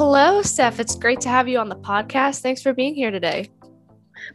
hello, 0.00 0.40
Steph. 0.40 0.80
It's 0.80 0.94
great 0.94 1.20
to 1.20 1.28
have 1.28 1.46
you 1.46 1.58
on 1.58 1.68
the 1.68 1.76
podcast. 1.76 2.40
Thanks 2.40 2.62
for 2.62 2.72
being 2.72 2.94
here 2.94 3.10
today. 3.10 3.50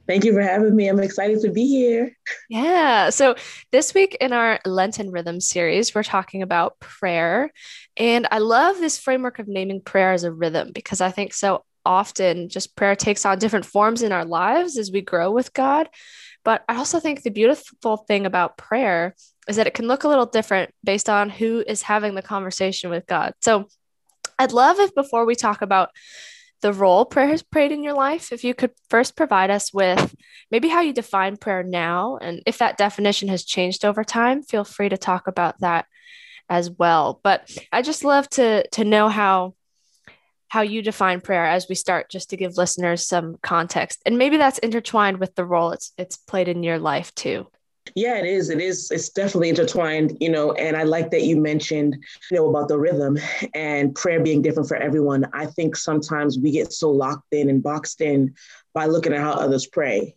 Thank 0.08 0.24
you 0.24 0.32
for 0.32 0.44
having 0.44 0.76
me. 0.76 0.88
I'm 0.88 1.00
excited 1.00 1.42
to 1.42 1.50
be 1.50 1.66
here. 1.66 2.16
Yeah. 2.52 3.10
So, 3.10 3.34
this 3.72 3.92
week 3.96 4.16
in 4.22 4.32
our 4.32 4.60
Lenten 4.64 5.10
Rhythm 5.10 5.42
series, 5.42 5.96
we're 5.96 6.04
talking 6.04 6.44
about 6.44 6.80
prayer. 6.80 7.52
And 7.98 8.28
I 8.30 8.38
love 8.38 8.78
this 8.78 9.00
framework 9.00 9.40
of 9.40 9.48
naming 9.48 9.82
prayer 9.82 10.12
as 10.12 10.24
a 10.24 10.32
rhythm 10.32 10.70
because 10.72 11.02
I 11.02 11.10
think 11.10 11.34
so 11.34 11.66
often 11.84 12.48
just 12.48 12.76
prayer 12.76 12.96
takes 12.96 13.26
on 13.26 13.40
different 13.40 13.66
forms 13.66 14.04
in 14.04 14.12
our 14.12 14.26
lives 14.26 14.78
as 14.78 14.92
we 14.92 15.02
grow 15.02 15.32
with 15.32 15.52
God. 15.52 15.90
But 16.44 16.64
I 16.70 16.76
also 16.76 17.00
think 17.00 17.24
the 17.24 17.32
beautiful 17.32 17.98
thing 17.98 18.28
about 18.28 18.60
prayer 18.60 19.16
is 19.48 19.56
that 19.56 19.66
it 19.66 19.74
can 19.74 19.88
look 19.88 20.04
a 20.04 20.10
little 20.10 20.28
different 20.28 20.70
based 20.84 21.10
on 21.10 21.32
who 21.32 21.64
is 21.66 21.82
having 21.82 22.14
the 22.14 22.22
conversation 22.22 22.92
with 22.92 23.08
God. 23.08 23.34
So, 23.42 23.68
I'd 24.38 24.52
love 24.52 24.80
if 24.80 24.94
before 24.94 25.26
we 25.26 25.36
talk 25.36 25.62
about 25.62 25.90
the 26.62 26.74
role 26.74 27.06
prayer 27.06 27.28
has 27.28 27.44
played 27.44 27.72
in 27.72 27.84
your 27.84 27.94
life, 27.94 28.32
if 28.32 28.44
you 28.44 28.54
could 28.54 28.72
first 28.90 29.16
provide 29.16 29.50
us 29.50 29.74
with 29.74 30.16
maybe 30.50 30.68
how 30.68 30.82
you 30.82 30.94
define 30.94 31.38
prayer 31.38 31.64
now, 31.64 32.18
and 32.18 32.42
if 32.46 32.58
that 32.58 32.78
definition 32.78 33.28
has 33.30 33.46
changed 33.46 33.86
over 33.86 34.04
time, 34.04 34.42
feel 34.42 34.64
free 34.64 34.90
to 34.90 34.98
talk 34.98 35.28
about 35.28 35.60
that 35.60 35.86
as 36.50 36.70
well. 36.70 37.20
But 37.24 37.56
I 37.72 37.82
just 37.82 38.04
love 38.04 38.30
to 38.32 38.68
to 38.70 38.84
know 38.84 39.10
how 39.10 39.56
how 40.48 40.62
you 40.62 40.82
define 40.82 41.22
prayer 41.22 41.46
as 41.46 41.68
we 41.68 41.76
start 41.76 42.10
just 42.10 42.30
to 42.30 42.38
give 42.38 42.58
listeners 42.58 43.06
some 43.06 43.36
context 43.42 44.02
and 44.06 44.18
maybe 44.18 44.38
that's 44.38 44.60
intertwined 44.60 45.20
with 45.20 45.36
the 45.36 45.44
role 45.44 45.72
it's 45.72 45.92
it's 45.98 46.16
played 46.16 46.48
in 46.48 46.64
your 46.64 46.80
life 46.80 47.14
too 47.16 47.46
yeah, 47.94 48.18
it 48.18 48.26
is. 48.26 48.50
It 48.50 48.60
is. 48.60 48.90
It's 48.90 49.10
definitely 49.10 49.50
intertwined, 49.50 50.18
you 50.20 50.30
know. 50.30 50.54
And 50.54 50.76
I 50.76 50.84
like 50.84 51.12
that 51.12 51.24
you 51.24 51.38
mentioned, 51.38 51.96
you 52.32 52.38
know, 52.38 52.50
about 52.50 52.68
the 52.68 52.80
rhythm 52.80 53.20
and 53.54 53.94
prayer 53.94 54.22
being 54.22 54.42
different 54.42 54.68
for 54.68 54.78
everyone. 54.78 55.30
I 55.34 55.46
think 55.46 55.76
sometimes 55.76 56.40
we 56.40 56.52
get 56.52 56.74
so 56.74 56.90
locked 56.90 57.34
in 57.34 57.50
and 57.50 57.62
boxed 57.62 58.02
in 58.02 58.34
by 58.74 58.86
looking 58.86 59.14
at 59.14 59.22
how 59.22 59.34
others 59.34 59.68
pray, 59.68 60.16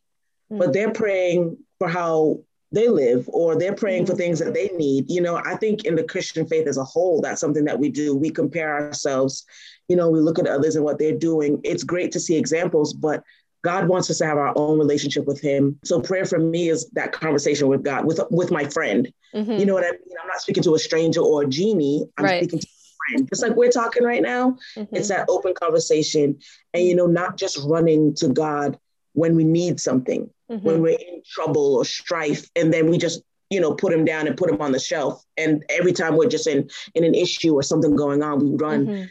mm-hmm. 0.50 0.58
but 0.58 0.72
they're 0.72 0.92
praying 0.92 1.58
for 1.78 1.88
how 1.88 2.40
they 2.72 2.88
live 2.88 3.28
or 3.28 3.56
they're 3.56 3.74
praying 3.74 4.04
mm-hmm. 4.04 4.12
for 4.12 4.16
things 4.16 4.38
that 4.38 4.54
they 4.54 4.68
need. 4.68 5.10
You 5.10 5.20
know, 5.20 5.36
I 5.36 5.56
think 5.56 5.84
in 5.84 5.94
the 5.94 6.04
Christian 6.04 6.46
faith 6.46 6.66
as 6.66 6.78
a 6.78 6.84
whole, 6.84 7.20
that's 7.20 7.40
something 7.40 7.64
that 7.64 7.78
we 7.78 7.90
do. 7.90 8.16
We 8.16 8.30
compare 8.30 8.74
ourselves, 8.74 9.44
you 9.88 9.96
know, 9.96 10.10
we 10.10 10.20
look 10.20 10.38
at 10.38 10.46
others 10.46 10.76
and 10.76 10.84
what 10.84 10.98
they're 10.98 11.16
doing. 11.16 11.60
It's 11.64 11.84
great 11.84 12.12
to 12.12 12.20
see 12.20 12.36
examples, 12.36 12.92
but 12.92 13.22
God 13.68 13.86
wants 13.86 14.08
us 14.08 14.16
to 14.16 14.26
have 14.26 14.38
our 14.38 14.54
own 14.56 14.78
relationship 14.78 15.26
with 15.26 15.42
Him. 15.42 15.78
So 15.84 16.00
prayer 16.00 16.24
for 16.24 16.38
me 16.38 16.70
is 16.70 16.88
that 16.94 17.12
conversation 17.12 17.68
with 17.68 17.82
God, 17.82 18.06
with 18.06 18.18
with 18.30 18.50
my 18.50 18.64
friend. 18.64 19.12
Mm-hmm. 19.34 19.52
You 19.52 19.66
know 19.66 19.74
what 19.74 19.84
I 19.84 19.90
mean? 19.90 20.16
I'm 20.22 20.26
not 20.26 20.40
speaking 20.40 20.62
to 20.62 20.74
a 20.74 20.78
stranger 20.78 21.20
or 21.20 21.42
a 21.42 21.46
genie. 21.46 22.06
I'm 22.16 22.24
right. 22.24 22.42
speaking 22.42 22.60
to 22.60 22.66
a 22.66 22.96
friend. 22.96 23.28
Just 23.28 23.42
like 23.42 23.56
we're 23.56 23.70
talking 23.70 24.04
right 24.04 24.22
now. 24.22 24.56
Mm-hmm. 24.74 24.96
It's 24.96 25.08
that 25.08 25.26
open 25.28 25.52
conversation, 25.52 26.38
and 26.72 26.82
you 26.82 26.94
know, 26.94 27.06
not 27.06 27.36
just 27.36 27.58
running 27.66 28.14
to 28.14 28.28
God 28.28 28.78
when 29.12 29.36
we 29.36 29.44
need 29.44 29.80
something, 29.80 30.30
mm-hmm. 30.50 30.66
when 30.66 30.80
we're 30.80 30.98
in 30.98 31.20
trouble 31.26 31.76
or 31.76 31.84
strife, 31.84 32.48
and 32.56 32.72
then 32.72 32.88
we 32.90 32.96
just 32.96 33.20
you 33.50 33.60
know 33.60 33.74
put 33.74 33.92
him 33.92 34.06
down 34.06 34.26
and 34.26 34.34
put 34.34 34.48
him 34.48 34.62
on 34.62 34.72
the 34.72 34.80
shelf. 34.80 35.22
And 35.36 35.62
every 35.68 35.92
time 35.92 36.16
we're 36.16 36.30
just 36.30 36.46
in 36.46 36.70
in 36.94 37.04
an 37.04 37.14
issue 37.14 37.52
or 37.52 37.62
something 37.62 37.94
going 37.96 38.22
on, 38.22 38.38
we 38.38 38.56
run 38.56 38.86
mm-hmm 38.86 39.04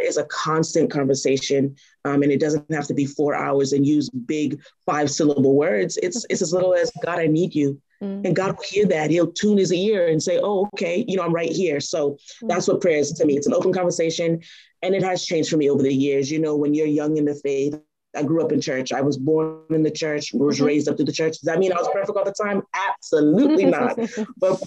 is 0.00 0.16
a 0.16 0.24
constant 0.24 0.90
conversation 0.90 1.76
um, 2.04 2.22
and 2.22 2.32
it 2.32 2.40
doesn't 2.40 2.72
have 2.72 2.86
to 2.86 2.94
be 2.94 3.06
four 3.06 3.34
hours 3.34 3.72
and 3.72 3.86
use 3.86 4.08
big 4.10 4.60
five 4.86 5.10
syllable 5.10 5.54
words. 5.54 5.98
It's 6.02 6.24
it's 6.30 6.42
as 6.42 6.52
little 6.52 6.74
as 6.74 6.90
god 7.04 7.18
i 7.18 7.26
need 7.26 7.54
you. 7.54 7.80
Mm. 8.02 8.24
and 8.24 8.36
god 8.36 8.56
will 8.56 8.64
hear 8.64 8.86
that. 8.86 9.10
He'll 9.10 9.32
tune 9.32 9.58
his 9.58 9.72
ear 9.72 10.08
and 10.08 10.22
say 10.22 10.40
oh 10.42 10.68
okay 10.74 11.04
you 11.06 11.16
know 11.16 11.22
i'm 11.22 11.34
right 11.34 11.52
here. 11.52 11.80
So 11.80 12.12
mm. 12.42 12.48
that's 12.48 12.68
what 12.68 12.80
prayer 12.80 12.98
is 12.98 13.12
to 13.12 13.24
me. 13.24 13.36
It's 13.36 13.46
an 13.46 13.54
open 13.54 13.72
conversation 13.72 14.40
and 14.82 14.94
it 14.94 15.02
has 15.02 15.24
changed 15.24 15.50
for 15.50 15.56
me 15.56 15.70
over 15.70 15.82
the 15.82 15.94
years. 15.94 16.30
You 16.30 16.38
know 16.38 16.56
when 16.56 16.74
you're 16.74 16.86
young 16.86 17.16
in 17.16 17.24
the 17.24 17.34
faith 17.34 17.78
I 18.14 18.22
grew 18.22 18.42
up 18.42 18.52
in 18.52 18.60
church. 18.60 18.92
I 18.92 19.00
was 19.00 19.16
born 19.16 19.60
in 19.70 19.82
the 19.82 19.90
church, 19.90 20.32
was 20.32 20.56
mm-hmm. 20.56 20.66
raised 20.66 20.88
up 20.88 20.96
to 20.96 21.04
the 21.04 21.12
church. 21.12 21.32
Does 21.32 21.42
that 21.42 21.58
mean 21.58 21.72
I 21.72 21.76
was 21.76 21.88
perfect 21.92 22.16
all 22.16 22.24
the 22.24 22.32
time? 22.32 22.62
Absolutely 22.74 23.64
not. 23.66 23.98
but 24.36 24.62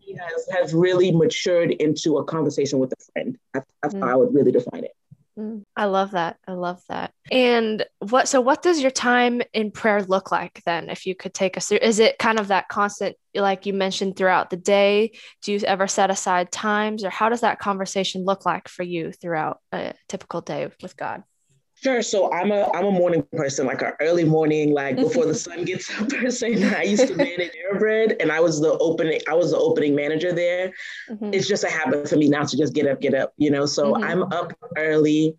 he 0.00 0.14
has, 0.14 0.48
has 0.52 0.74
really 0.74 1.10
matured 1.10 1.72
into 1.72 2.18
a 2.18 2.24
conversation 2.24 2.78
with 2.78 2.92
a 2.92 3.12
friend. 3.12 3.38
That's, 3.52 3.66
that's 3.82 3.94
mm. 3.94 4.00
how 4.00 4.10
I 4.10 4.14
would 4.16 4.34
really 4.34 4.52
define 4.52 4.84
it. 4.84 4.92
Mm. 5.38 5.64
I 5.76 5.84
love 5.84 6.12
that. 6.12 6.38
I 6.48 6.52
love 6.52 6.80
that. 6.88 7.12
And 7.30 7.84
what 7.98 8.26
so 8.26 8.40
what 8.40 8.62
does 8.62 8.80
your 8.80 8.90
time 8.90 9.42
in 9.52 9.70
prayer 9.70 10.02
look 10.02 10.32
like 10.32 10.62
then 10.64 10.88
if 10.88 11.04
you 11.04 11.14
could 11.14 11.34
take 11.34 11.58
us 11.58 11.68
through 11.68 11.80
is 11.82 11.98
it 11.98 12.18
kind 12.18 12.40
of 12.40 12.48
that 12.48 12.68
constant 12.68 13.16
like 13.34 13.66
you 13.66 13.74
mentioned 13.74 14.16
throughout 14.16 14.48
the 14.48 14.56
day 14.56 15.12
do 15.42 15.52
you 15.52 15.58
ever 15.66 15.86
set 15.86 16.10
aside 16.10 16.50
times 16.50 17.04
or 17.04 17.10
how 17.10 17.28
does 17.28 17.42
that 17.42 17.58
conversation 17.58 18.24
look 18.24 18.46
like 18.46 18.66
for 18.66 18.82
you 18.82 19.12
throughout 19.12 19.60
a 19.72 19.92
typical 20.08 20.40
day 20.40 20.70
with 20.80 20.96
God? 20.96 21.22
Sure. 21.82 22.00
So 22.00 22.32
I'm 22.32 22.52
a 22.52 22.70
I'm 22.72 22.86
a 22.86 22.90
morning 22.90 23.22
person, 23.32 23.66
like 23.66 23.82
an 23.82 23.92
early 24.00 24.24
morning, 24.24 24.72
like 24.72 24.96
before 24.96 25.26
the 25.26 25.34
sun 25.34 25.64
gets 25.64 25.90
up 26.00 26.08
person. 26.08 26.64
I 26.64 26.84
used 26.84 27.06
to 27.08 27.14
manage 27.14 27.52
Airbread 27.52 28.16
and 28.18 28.32
I 28.32 28.40
was 28.40 28.60
the 28.60 28.78
opening, 28.78 29.20
I 29.28 29.34
was 29.34 29.50
the 29.50 29.58
opening 29.58 29.94
manager 29.94 30.32
there. 30.32 30.72
Mm-hmm. 31.10 31.34
It's 31.34 31.46
just 31.46 31.64
a 31.64 31.70
habit 31.70 32.08
for 32.08 32.16
me 32.16 32.28
now 32.28 32.44
to 32.44 32.56
just 32.56 32.72
get 32.72 32.86
up, 32.86 33.00
get 33.00 33.14
up, 33.14 33.34
you 33.36 33.50
know. 33.50 33.66
So 33.66 33.92
mm-hmm. 33.92 34.04
I'm 34.04 34.22
up 34.32 34.54
early 34.76 35.36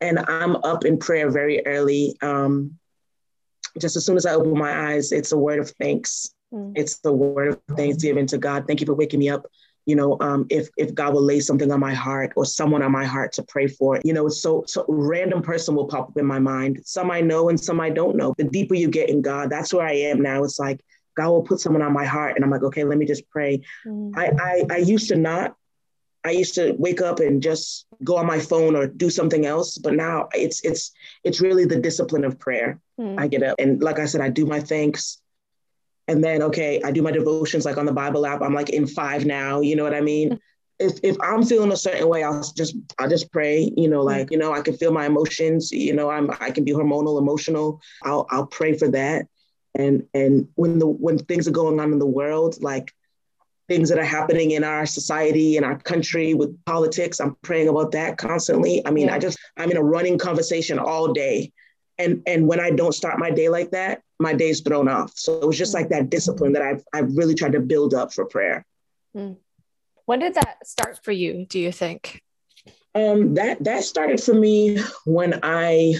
and 0.00 0.20
I'm 0.20 0.56
up 0.56 0.84
in 0.84 0.98
prayer 0.98 1.30
very 1.30 1.66
early. 1.66 2.16
Um, 2.22 2.78
just 3.80 3.96
as 3.96 4.06
soon 4.06 4.16
as 4.16 4.24
I 4.24 4.34
open 4.34 4.56
my 4.56 4.92
eyes, 4.92 5.10
it's 5.10 5.32
a 5.32 5.36
word 5.36 5.58
of 5.58 5.70
thanks. 5.80 6.32
Mm-hmm. 6.54 6.74
It's 6.76 6.98
the 6.98 7.12
word 7.12 7.48
of 7.48 7.60
thanksgiving 7.76 8.26
to 8.28 8.38
God. 8.38 8.68
Thank 8.68 8.80
you 8.80 8.86
for 8.86 8.94
waking 8.94 9.18
me 9.18 9.30
up 9.30 9.46
you 9.86 9.94
know, 9.94 10.16
um, 10.20 10.46
if 10.50 10.68
if 10.76 10.92
God 10.94 11.14
will 11.14 11.22
lay 11.22 11.38
something 11.38 11.70
on 11.70 11.78
my 11.78 11.94
heart 11.94 12.32
or 12.36 12.44
someone 12.44 12.82
on 12.82 12.90
my 12.90 13.04
heart 13.04 13.32
to 13.34 13.42
pray 13.44 13.68
for, 13.68 14.00
you 14.04 14.12
know, 14.12 14.26
it's 14.26 14.40
so 14.40 14.64
so 14.66 14.84
random 14.88 15.42
person 15.42 15.76
will 15.76 15.86
pop 15.86 16.08
up 16.08 16.18
in 16.18 16.26
my 16.26 16.40
mind. 16.40 16.80
Some 16.84 17.10
I 17.10 17.20
know 17.20 17.48
and 17.48 17.58
some 17.58 17.80
I 17.80 17.90
don't 17.90 18.16
know. 18.16 18.34
The 18.36 18.44
deeper 18.44 18.74
you 18.74 18.88
get 18.88 19.08
in 19.08 19.22
God, 19.22 19.48
that's 19.48 19.72
where 19.72 19.86
I 19.86 19.92
am 19.92 20.20
now. 20.20 20.42
It's 20.42 20.58
like 20.58 20.80
God 21.16 21.30
will 21.30 21.42
put 21.42 21.60
someone 21.60 21.82
on 21.82 21.92
my 21.92 22.04
heart, 22.04 22.34
and 22.34 22.44
I'm 22.44 22.50
like, 22.50 22.64
okay, 22.64 22.82
let 22.82 22.98
me 22.98 23.06
just 23.06 23.30
pray. 23.30 23.62
Mm. 23.86 24.12
I, 24.16 24.32
I 24.40 24.74
I 24.74 24.78
used 24.78 25.08
to 25.08 25.16
not. 25.16 25.56
I 26.24 26.30
used 26.30 26.56
to 26.56 26.74
wake 26.76 27.00
up 27.00 27.20
and 27.20 27.40
just 27.40 27.86
go 28.02 28.16
on 28.16 28.26
my 28.26 28.40
phone 28.40 28.74
or 28.74 28.88
do 28.88 29.08
something 29.08 29.46
else, 29.46 29.78
but 29.78 29.94
now 29.94 30.28
it's 30.34 30.64
it's 30.64 30.90
it's 31.22 31.40
really 31.40 31.64
the 31.64 31.80
discipline 31.80 32.24
of 32.24 32.40
prayer. 32.40 32.80
Mm. 32.98 33.20
I 33.20 33.28
get 33.28 33.44
up 33.44 33.54
and 33.60 33.80
like 33.80 34.00
I 34.00 34.06
said, 34.06 34.20
I 34.20 34.30
do 34.30 34.46
my 34.46 34.58
thanks 34.58 35.22
and 36.08 36.22
then 36.22 36.42
okay 36.42 36.80
i 36.84 36.90
do 36.90 37.02
my 37.02 37.10
devotions 37.10 37.64
like 37.64 37.76
on 37.76 37.86
the 37.86 37.92
bible 37.92 38.26
app. 38.26 38.42
I'm 38.42 38.54
like 38.54 38.70
in 38.70 38.86
five 38.86 39.24
now 39.24 39.60
you 39.60 39.76
know 39.76 39.84
what 39.84 39.94
i 39.94 40.00
mean? 40.00 40.38
If, 40.78 41.00
if 41.02 41.16
i'm 41.22 41.42
feeling 41.42 41.72
a 41.72 41.76
certain 41.76 42.06
way 42.06 42.22
i'll 42.22 42.44
just 42.54 42.76
i 42.98 43.08
just 43.08 43.32
pray 43.32 43.72
you 43.78 43.88
know 43.88 44.02
like 44.02 44.30
you 44.30 44.36
know 44.36 44.52
i 44.52 44.60
can 44.60 44.76
feel 44.76 44.92
my 44.92 45.06
emotions 45.06 45.72
you 45.72 45.94
know 45.94 46.10
i'm 46.10 46.30
i 46.38 46.50
can 46.50 46.64
be 46.64 46.72
hormonal 46.72 47.18
emotional. 47.18 47.80
I'll 48.02 48.26
i'll 48.30 48.46
pray 48.46 48.76
for 48.76 48.86
that. 48.88 49.26
And 49.74 50.06
and 50.12 50.48
when 50.56 50.78
the 50.78 50.86
when 50.86 51.16
things 51.16 51.48
are 51.48 51.52
going 51.62 51.80
on 51.80 51.92
in 51.92 51.98
the 51.98 52.04
world 52.04 52.62
like 52.62 52.92
things 53.68 53.88
that 53.88 53.98
are 53.98 54.04
happening 54.04 54.50
in 54.50 54.64
our 54.64 54.84
society 54.84 55.56
in 55.56 55.64
our 55.64 55.78
country 55.78 56.34
with 56.34 56.62
politics 56.66 57.20
i'm 57.20 57.36
praying 57.40 57.68
about 57.68 57.92
that 57.92 58.18
constantly. 58.18 58.86
I 58.86 58.90
mean 58.90 59.06
yeah. 59.06 59.14
i 59.14 59.18
just 59.18 59.38
i'm 59.56 59.70
in 59.70 59.78
a 59.78 59.82
running 59.82 60.18
conversation 60.18 60.78
all 60.78 61.10
day 61.10 61.54
and 61.98 62.22
and 62.26 62.46
when 62.46 62.60
i 62.60 62.70
don't 62.70 62.92
start 62.92 63.18
my 63.18 63.30
day 63.30 63.48
like 63.48 63.70
that 63.70 64.02
my 64.18 64.32
day's 64.32 64.60
thrown 64.60 64.88
off. 64.88 65.12
So 65.16 65.38
it 65.38 65.46
was 65.46 65.58
just 65.58 65.74
like 65.74 65.88
that 65.90 66.10
discipline 66.10 66.52
that 66.52 66.62
i've 66.62 66.84
i've 66.92 67.16
really 67.16 67.34
tried 67.34 67.52
to 67.52 67.60
build 67.60 67.94
up 67.94 68.12
for 68.12 68.24
prayer. 68.24 68.64
Hmm. 69.14 69.32
when 70.04 70.18
did 70.18 70.34
that 70.34 70.66
start 70.66 71.00
for 71.02 71.12
you 71.12 71.46
do 71.48 71.58
you 71.58 71.72
think? 71.72 72.22
Um 72.94 73.34
that 73.34 73.62
that 73.64 73.84
started 73.84 74.20
for 74.22 74.34
me 74.34 74.78
when 75.04 75.40
i 75.42 75.94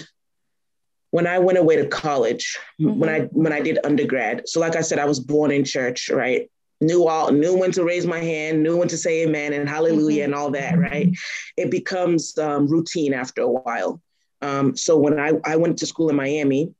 when 1.10 1.26
i 1.26 1.38
went 1.38 1.58
away 1.58 1.76
to 1.76 1.86
college 1.88 2.58
mm-hmm. 2.80 2.98
when 2.98 3.08
i 3.08 3.20
when 3.32 3.52
i 3.52 3.60
did 3.60 3.78
undergrad. 3.84 4.48
So 4.48 4.60
like 4.60 4.76
i 4.76 4.80
said 4.80 4.98
i 4.98 5.04
was 5.04 5.20
born 5.20 5.50
in 5.50 5.64
church 5.64 6.10
right? 6.10 6.50
Knew 6.80 7.06
all 7.06 7.32
knew 7.32 7.56
when 7.56 7.72
to 7.72 7.84
raise 7.84 8.06
my 8.06 8.20
hand 8.20 8.62
knew 8.62 8.76
when 8.76 8.88
to 8.88 8.98
say 8.98 9.22
amen 9.22 9.54
and 9.54 9.68
hallelujah 9.68 10.24
mm-hmm. 10.24 10.32
and 10.32 10.34
all 10.34 10.50
that 10.50 10.78
right? 10.78 11.08
It 11.56 11.70
becomes 11.70 12.36
um, 12.38 12.66
routine 12.66 13.14
after 13.14 13.42
a 13.42 13.50
while 13.50 14.00
um, 14.46 14.76
so 14.76 14.96
when 14.96 15.18
I, 15.18 15.32
I 15.44 15.56
went 15.56 15.78
to 15.78 15.86
school 15.86 16.08
in 16.08 16.14
Miami 16.14 16.72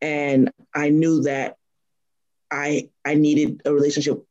and 0.00 0.50
I 0.74 0.88
knew 0.88 1.22
that 1.22 1.56
I, 2.50 2.88
I 3.04 3.14
needed 3.14 3.60
a 3.66 3.72
relationship 3.72 4.24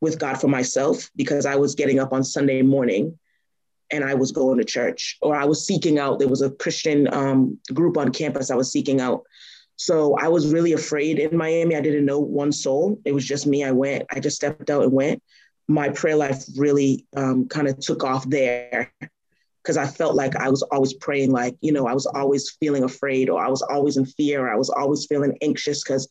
with 0.00 0.18
God 0.18 0.40
for 0.40 0.48
myself 0.48 1.10
because 1.14 1.44
I 1.44 1.56
was 1.56 1.74
getting 1.74 2.00
up 2.00 2.12
on 2.12 2.24
Sunday 2.24 2.62
morning 2.62 3.18
and 3.90 4.02
I 4.02 4.14
was 4.14 4.32
going 4.32 4.56
to 4.58 4.64
church 4.64 5.18
or 5.20 5.36
I 5.36 5.44
was 5.44 5.66
seeking 5.66 5.98
out. 5.98 6.18
There 6.18 6.28
was 6.28 6.40
a 6.40 6.50
Christian 6.50 7.12
um, 7.12 7.58
group 7.74 7.98
on 7.98 8.12
campus 8.12 8.50
I 8.50 8.56
was 8.56 8.72
seeking 8.72 9.00
out. 9.00 9.24
So 9.76 10.16
I 10.16 10.28
was 10.28 10.52
really 10.52 10.72
afraid 10.72 11.18
in 11.18 11.36
Miami. 11.36 11.76
I 11.76 11.82
didn't 11.82 12.06
know 12.06 12.18
one 12.18 12.52
soul. 12.52 12.98
It 13.04 13.12
was 13.12 13.26
just 13.26 13.46
me. 13.46 13.62
I 13.62 13.72
went, 13.72 14.06
I 14.10 14.20
just 14.20 14.36
stepped 14.36 14.70
out 14.70 14.84
and 14.84 14.92
went. 14.92 15.22
My 15.68 15.90
prayer 15.90 16.16
life 16.16 16.44
really 16.56 17.06
um, 17.14 17.46
kind 17.48 17.68
of 17.68 17.78
took 17.78 18.04
off 18.04 18.28
there 18.28 18.92
because 19.62 19.76
I 19.76 19.86
felt 19.86 20.14
like 20.14 20.34
I 20.36 20.48
was 20.48 20.62
always 20.62 20.92
praying, 20.94 21.30
like, 21.30 21.56
you 21.60 21.72
know, 21.72 21.86
I 21.86 21.94
was 21.94 22.06
always 22.06 22.50
feeling 22.58 22.82
afraid 22.82 23.30
or 23.30 23.40
I 23.40 23.48
was 23.48 23.62
always 23.62 23.96
in 23.96 24.04
fear. 24.04 24.46
Or 24.46 24.52
I 24.52 24.56
was 24.56 24.70
always 24.70 25.06
feeling 25.06 25.36
anxious 25.40 25.84
because 25.84 26.08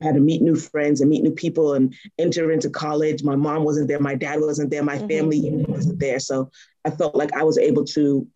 I 0.00 0.06
had 0.06 0.14
to 0.14 0.20
meet 0.20 0.42
new 0.42 0.54
friends 0.54 1.00
and 1.00 1.10
meet 1.10 1.22
new 1.22 1.32
people 1.32 1.74
and 1.74 1.94
enter 2.18 2.52
into 2.52 2.70
college. 2.70 3.24
My 3.24 3.36
mom 3.36 3.64
wasn't 3.64 3.88
there, 3.88 4.00
my 4.00 4.14
dad 4.14 4.40
wasn't 4.40 4.70
there, 4.70 4.84
my 4.84 4.98
mm-hmm. 4.98 5.08
family 5.08 5.64
wasn't 5.68 5.98
there. 5.98 6.20
So 6.20 6.50
I 6.84 6.90
felt 6.90 7.16
like 7.16 7.32
I 7.32 7.42
was 7.42 7.58
able 7.58 7.84
to 7.86 8.26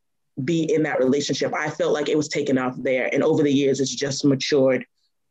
be 0.44 0.62
in 0.72 0.82
that 0.82 0.98
relationship. 0.98 1.54
I 1.54 1.70
felt 1.70 1.92
like 1.92 2.08
it 2.08 2.16
was 2.16 2.28
taken 2.28 2.58
off 2.58 2.74
there. 2.76 3.08
And 3.12 3.22
over 3.22 3.42
the 3.42 3.52
years, 3.52 3.80
it's 3.80 3.94
just 3.94 4.24
matured 4.24 4.84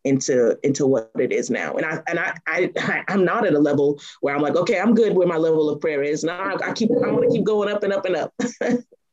into 0.06 0.56
into 0.64 0.86
what 0.86 1.12
it 1.20 1.32
is 1.32 1.50
now. 1.50 1.74
And 1.74 1.86
I 1.86 2.02
and 2.08 2.20
I, 2.20 2.38
I 2.48 3.04
I'm 3.08 3.26
not 3.26 3.46
at 3.46 3.54
a 3.54 3.60
level 3.60 4.00
where 4.22 4.36
I'm 4.36 4.42
like, 4.42 4.56
okay, 4.56 4.80
I'm 4.80 4.94
good 4.94 5.16
where 5.16 5.28
my 5.28 5.38
level 5.38 5.70
of 5.70 5.82
prayer 5.82 6.04
is. 6.04 6.24
Now 6.24 6.40
I, 6.40 6.70
I 6.70 6.74
keep 6.74 6.90
I 6.92 7.12
want 7.12 7.30
to 7.30 7.36
keep 7.36 7.44
going 7.44 7.70
up 7.70 7.84
and 7.84 7.92
up 7.92 8.06
and 8.06 8.16
up. 8.16 8.34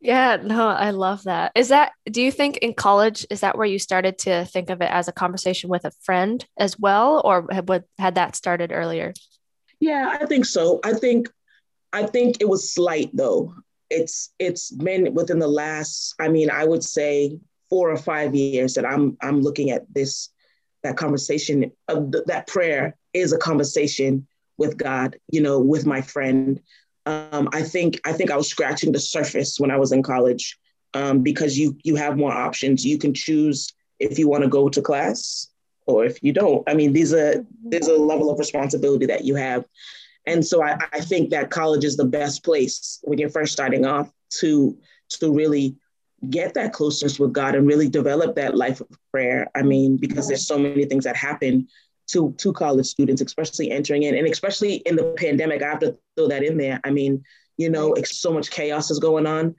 yeah, 0.00 0.36
no, 0.36 0.68
I 0.68 0.90
love 0.90 1.24
that. 1.24 1.52
Is 1.54 1.68
that 1.68 1.92
do 2.10 2.20
you 2.20 2.30
think 2.30 2.58
in 2.58 2.74
college 2.74 3.26
is 3.30 3.40
that 3.40 3.56
where 3.56 3.66
you 3.66 3.78
started 3.78 4.18
to 4.18 4.44
think 4.44 4.70
of 4.70 4.80
it 4.80 4.90
as 4.90 5.08
a 5.08 5.12
conversation 5.12 5.70
with 5.70 5.84
a 5.84 5.92
friend 6.02 6.44
as 6.58 6.78
well, 6.78 7.22
or 7.24 7.46
had 7.50 7.84
had 7.98 8.14
that 8.16 8.36
started 8.36 8.70
earlier? 8.72 9.12
Yeah, 9.80 10.16
I 10.20 10.26
think 10.26 10.44
so. 10.44 10.80
I 10.84 10.92
think 10.92 11.28
I 11.92 12.06
think 12.06 12.38
it 12.40 12.48
was 12.48 12.72
slight 12.72 13.10
though. 13.14 13.54
It's 13.90 14.32
it's 14.38 14.70
been 14.70 15.14
within 15.14 15.38
the 15.38 15.48
last, 15.48 16.14
I 16.20 16.28
mean, 16.28 16.50
I 16.50 16.64
would 16.64 16.82
say 16.84 17.38
four 17.70 17.90
or 17.90 17.96
five 17.96 18.34
years 18.34 18.74
that 18.74 18.84
I'm 18.84 19.16
I'm 19.22 19.40
looking 19.40 19.70
at 19.70 19.82
this 19.92 20.30
that 20.82 20.96
conversation 20.96 21.72
of 21.88 22.12
th- 22.12 22.24
that 22.26 22.46
prayer 22.46 22.96
is 23.12 23.32
a 23.32 23.38
conversation 23.38 24.26
with 24.58 24.76
God, 24.76 25.18
you 25.30 25.40
know, 25.40 25.58
with 25.58 25.86
my 25.86 26.00
friend. 26.00 26.60
Um, 27.06 27.48
I 27.52 27.62
think 27.62 28.00
I 28.04 28.12
think 28.12 28.30
I 28.30 28.36
was 28.36 28.48
scratching 28.48 28.92
the 28.92 29.00
surface 29.00 29.60
when 29.60 29.70
I 29.70 29.76
was 29.76 29.92
in 29.92 30.02
college 30.02 30.58
um, 30.94 31.22
because 31.22 31.58
you 31.58 31.76
you 31.84 31.96
have 31.96 32.16
more 32.16 32.32
options. 32.32 32.84
You 32.84 32.98
can 32.98 33.12
choose 33.12 33.72
if 33.98 34.18
you 34.18 34.28
want 34.28 34.42
to 34.42 34.48
go 34.48 34.68
to 34.68 34.82
class 34.82 35.48
or 35.86 36.04
if 36.04 36.22
you 36.22 36.32
don't. 36.32 36.66
I 36.68 36.74
mean, 36.74 36.92
these 36.92 37.12
are 37.12 37.44
there's 37.64 37.88
a 37.88 37.96
level 37.96 38.30
of 38.30 38.38
responsibility 38.38 39.06
that 39.06 39.24
you 39.24 39.34
have, 39.34 39.64
and 40.26 40.44
so 40.44 40.62
I, 40.62 40.78
I 40.92 41.00
think 41.00 41.30
that 41.30 41.50
college 41.50 41.84
is 41.84 41.96
the 41.96 42.06
best 42.06 42.42
place 42.42 43.00
when 43.02 43.18
you're 43.18 43.28
first 43.28 43.52
starting 43.52 43.84
off 43.84 44.10
to 44.40 44.76
to 45.10 45.32
really 45.32 45.76
get 46.30 46.54
that 46.54 46.72
closeness 46.72 47.18
with 47.18 47.32
God 47.32 47.54
and 47.54 47.66
really 47.66 47.88
develop 47.88 48.34
that 48.36 48.56
life 48.56 48.80
of 48.80 48.88
prayer. 49.10 49.50
I 49.54 49.62
mean, 49.62 49.98
because 49.98 50.26
there's 50.26 50.46
so 50.46 50.58
many 50.58 50.86
things 50.86 51.04
that 51.04 51.16
happen 51.16 51.68
to 52.08 52.34
to 52.38 52.52
college 52.52 52.86
students, 52.86 53.22
especially 53.22 53.70
entering 53.70 54.02
in, 54.02 54.14
and 54.14 54.26
especially 54.26 54.76
in 54.76 54.96
the 54.96 55.14
pandemic. 55.16 55.62
I 55.62 55.70
have 55.70 55.80
to 55.80 55.96
throw 56.16 56.28
that 56.28 56.42
in 56.42 56.56
there. 56.56 56.80
I 56.84 56.90
mean, 56.90 57.24
you 57.56 57.70
know, 57.70 57.94
so 58.04 58.32
much 58.32 58.50
chaos 58.50 58.90
is 58.90 58.98
going 58.98 59.26
on. 59.26 59.54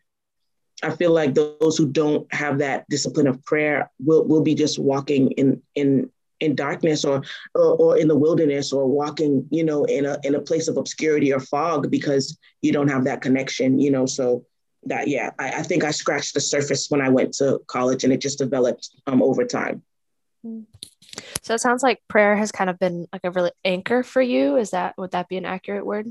I 0.83 0.91
feel 0.95 1.11
like 1.11 1.33
those 1.33 1.77
who 1.77 1.87
don't 1.87 2.31
have 2.33 2.59
that 2.59 2.85
discipline 2.89 3.27
of 3.27 3.43
prayer 3.45 3.89
will 4.03 4.25
will 4.25 4.41
be 4.41 4.55
just 4.55 4.77
walking 4.77 5.31
in 5.31 5.61
in 5.75 6.11
in 6.41 6.55
darkness 6.55 7.05
or, 7.05 7.23
or, 7.53 7.75
or 7.75 7.97
in 7.97 8.07
the 8.07 8.15
wilderness 8.15 8.73
or 8.73 8.87
walking, 8.87 9.47
you 9.51 9.63
know, 9.63 9.85
in 9.85 10.05
a 10.05 10.17
in 10.23 10.35
a 10.35 10.41
place 10.41 10.67
of 10.67 10.77
obscurity 10.77 11.33
or 11.33 11.39
fog 11.39 11.89
because 11.89 12.37
you 12.61 12.71
don't 12.71 12.89
have 12.89 13.05
that 13.05 13.21
connection, 13.21 13.79
you 13.79 13.91
know. 13.91 14.05
So 14.05 14.45
that 14.83 15.07
yeah, 15.07 15.31
I, 15.39 15.59
I, 15.59 15.61
think 15.63 15.83
I 15.83 15.91
scratched 15.91 16.33
the 16.33 16.41
surface 16.41 16.87
when 16.89 17.01
I 17.01 17.09
went 17.09 17.33
to 17.35 17.59
college, 17.67 18.03
and 18.03 18.13
it 18.13 18.21
just 18.21 18.37
developed 18.37 18.89
um, 19.07 19.23
over 19.23 19.45
time. 19.45 19.81
So 21.45 21.53
it 21.53 21.61
sounds 21.61 21.83
like 21.83 22.01
prayer 22.07 22.35
has 22.35 22.51
kind 22.51 22.71
of 22.71 22.79
been 22.79 23.07
like 23.13 23.21
a 23.23 23.29
really 23.29 23.51
anchor 23.63 24.01
for 24.01 24.19
you. 24.19 24.57
Is 24.57 24.71
that 24.71 24.95
would 24.97 25.11
that 25.11 25.29
be 25.29 25.37
an 25.37 25.45
accurate 25.45 25.85
word? 25.85 26.07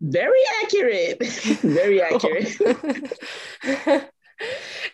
Very 0.00 0.40
accurate. 0.62 1.22
Very 1.60 2.00
accurate. 2.10 2.56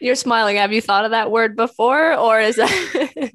You're 0.01 0.17
smiling. 0.17 0.57
Have 0.57 0.73
you 0.73 0.81
thought 0.81 1.05
of 1.05 1.13
that 1.13 1.31
word 1.31 1.55
before, 1.55 2.15
or 2.15 2.41
is 2.41 2.57
that? 2.57 3.33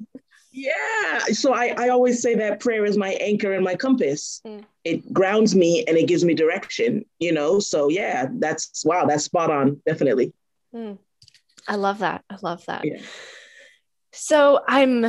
Yeah. 0.52 1.18
So 1.32 1.54
I, 1.54 1.74
I 1.76 1.88
always 1.88 2.20
say 2.20 2.34
that 2.34 2.60
prayer 2.60 2.84
is 2.84 2.98
my 2.98 3.14
anchor 3.14 3.54
and 3.54 3.64
my 3.64 3.74
compass. 3.74 4.42
Mm. 4.46 4.62
It 4.84 5.10
grounds 5.10 5.56
me 5.56 5.84
and 5.88 5.96
it 5.96 6.06
gives 6.06 6.22
me 6.22 6.34
direction, 6.34 7.06
you 7.18 7.32
know? 7.32 7.60
So 7.60 7.88
yeah, 7.88 8.26
that's 8.30 8.84
wow, 8.84 9.06
that's 9.06 9.24
spot 9.24 9.50
on, 9.50 9.80
definitely. 9.86 10.34
Mm. 10.74 10.98
I 11.66 11.76
love 11.76 12.00
that. 12.00 12.24
I 12.28 12.36
love 12.42 12.64
that. 12.66 12.84
Yeah. 12.84 13.00
So 14.12 14.60
I'm 14.68 15.06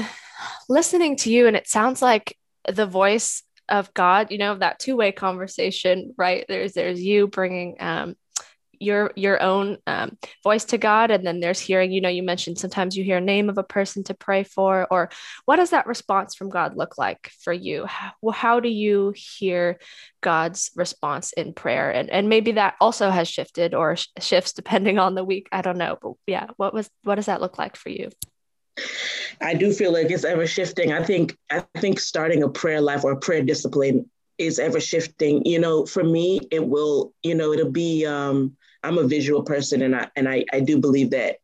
listening 0.69 1.15
to 1.17 1.31
you 1.31 1.47
and 1.47 1.55
it 1.55 1.67
sounds 1.67 2.01
like 2.01 2.37
the 2.67 2.85
voice 2.85 3.43
of 3.69 3.93
God, 3.93 4.31
you 4.31 4.37
know, 4.37 4.55
that 4.55 4.79
two-way 4.79 5.11
conversation, 5.11 6.13
right? 6.17 6.45
There's 6.47 6.73
there's 6.73 7.01
you 7.01 7.27
bringing 7.27 7.77
um 7.79 8.15
your 8.79 9.11
your 9.15 9.41
own 9.41 9.77
um, 9.87 10.17
voice 10.43 10.65
to 10.65 10.77
god 10.77 11.11
and 11.11 11.25
then 11.25 11.39
there's 11.39 11.59
hearing 11.59 11.91
you 11.91 12.01
know 12.01 12.09
you 12.09 12.23
mentioned 12.23 12.57
sometimes 12.57 12.95
you 12.95 13.03
hear 13.03 13.17
a 13.17 13.21
name 13.21 13.49
of 13.49 13.57
a 13.57 13.63
person 13.63 14.03
to 14.03 14.13
pray 14.13 14.43
for 14.43 14.87
or 14.91 15.09
what 15.45 15.57
does 15.57 15.69
that 15.69 15.87
response 15.87 16.35
from 16.35 16.49
god 16.49 16.75
look 16.75 16.97
like 16.97 17.31
for 17.41 17.53
you? 17.53 17.85
How, 17.85 18.13
how 18.31 18.59
do 18.59 18.69
you 18.69 19.13
hear 19.15 19.79
god's 20.21 20.71
response 20.75 21.33
in 21.33 21.53
prayer? 21.53 21.91
And 21.91 22.09
and 22.09 22.29
maybe 22.29 22.53
that 22.53 22.75
also 22.79 23.09
has 23.09 23.27
shifted 23.27 23.73
or 23.73 23.95
sh- 23.95 24.07
shifts 24.19 24.53
depending 24.53 24.99
on 24.99 25.15
the 25.15 25.23
week. 25.23 25.47
I 25.51 25.61
don't 25.61 25.77
know 25.77 25.97
but 26.01 26.13
yeah 26.27 26.47
what 26.57 26.73
was 26.73 26.89
what 27.03 27.15
does 27.15 27.27
that 27.27 27.41
look 27.41 27.57
like 27.57 27.75
for 27.75 27.89
you 27.89 28.09
I 29.41 29.53
do 29.53 29.71
feel 29.71 29.91
like 29.93 30.11
it's 30.11 30.23
ever 30.23 30.47
shifting. 30.47 30.91
I 30.91 31.03
think 31.03 31.37
I 31.49 31.63
think 31.77 31.99
starting 31.99 32.43
a 32.43 32.49
prayer 32.49 32.81
life 32.81 33.03
or 33.03 33.11
a 33.11 33.17
prayer 33.19 33.43
discipline 33.43 34.09
is 34.37 34.59
ever 34.59 34.79
shifting. 34.79 35.45
You 35.45 35.59
know, 35.59 35.85
for 35.85 36.03
me, 36.03 36.41
it 36.51 36.65
will, 36.67 37.13
you 37.23 37.35
know, 37.35 37.53
it'll 37.53 37.71
be 37.71 38.05
um 38.05 38.55
I'm 38.83 38.97
a 38.97 39.07
visual 39.07 39.43
person 39.43 39.81
and 39.81 39.95
I 39.95 40.09
and 40.15 40.29
I, 40.29 40.45
I 40.53 40.59
do 40.59 40.77
believe 40.77 41.11
that 41.11 41.37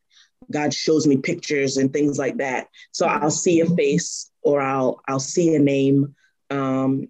God 0.51 0.73
shows 0.73 1.07
me 1.07 1.17
pictures 1.17 1.77
and 1.77 1.91
things 1.91 2.17
like 2.17 2.37
that. 2.37 2.67
So 2.91 3.07
I'll 3.07 3.31
see 3.31 3.59
a 3.61 3.65
face 3.65 4.31
or 4.41 4.61
I'll 4.61 5.01
I'll 5.07 5.19
see 5.19 5.55
a 5.55 5.59
name 5.59 6.15
um, 6.49 7.07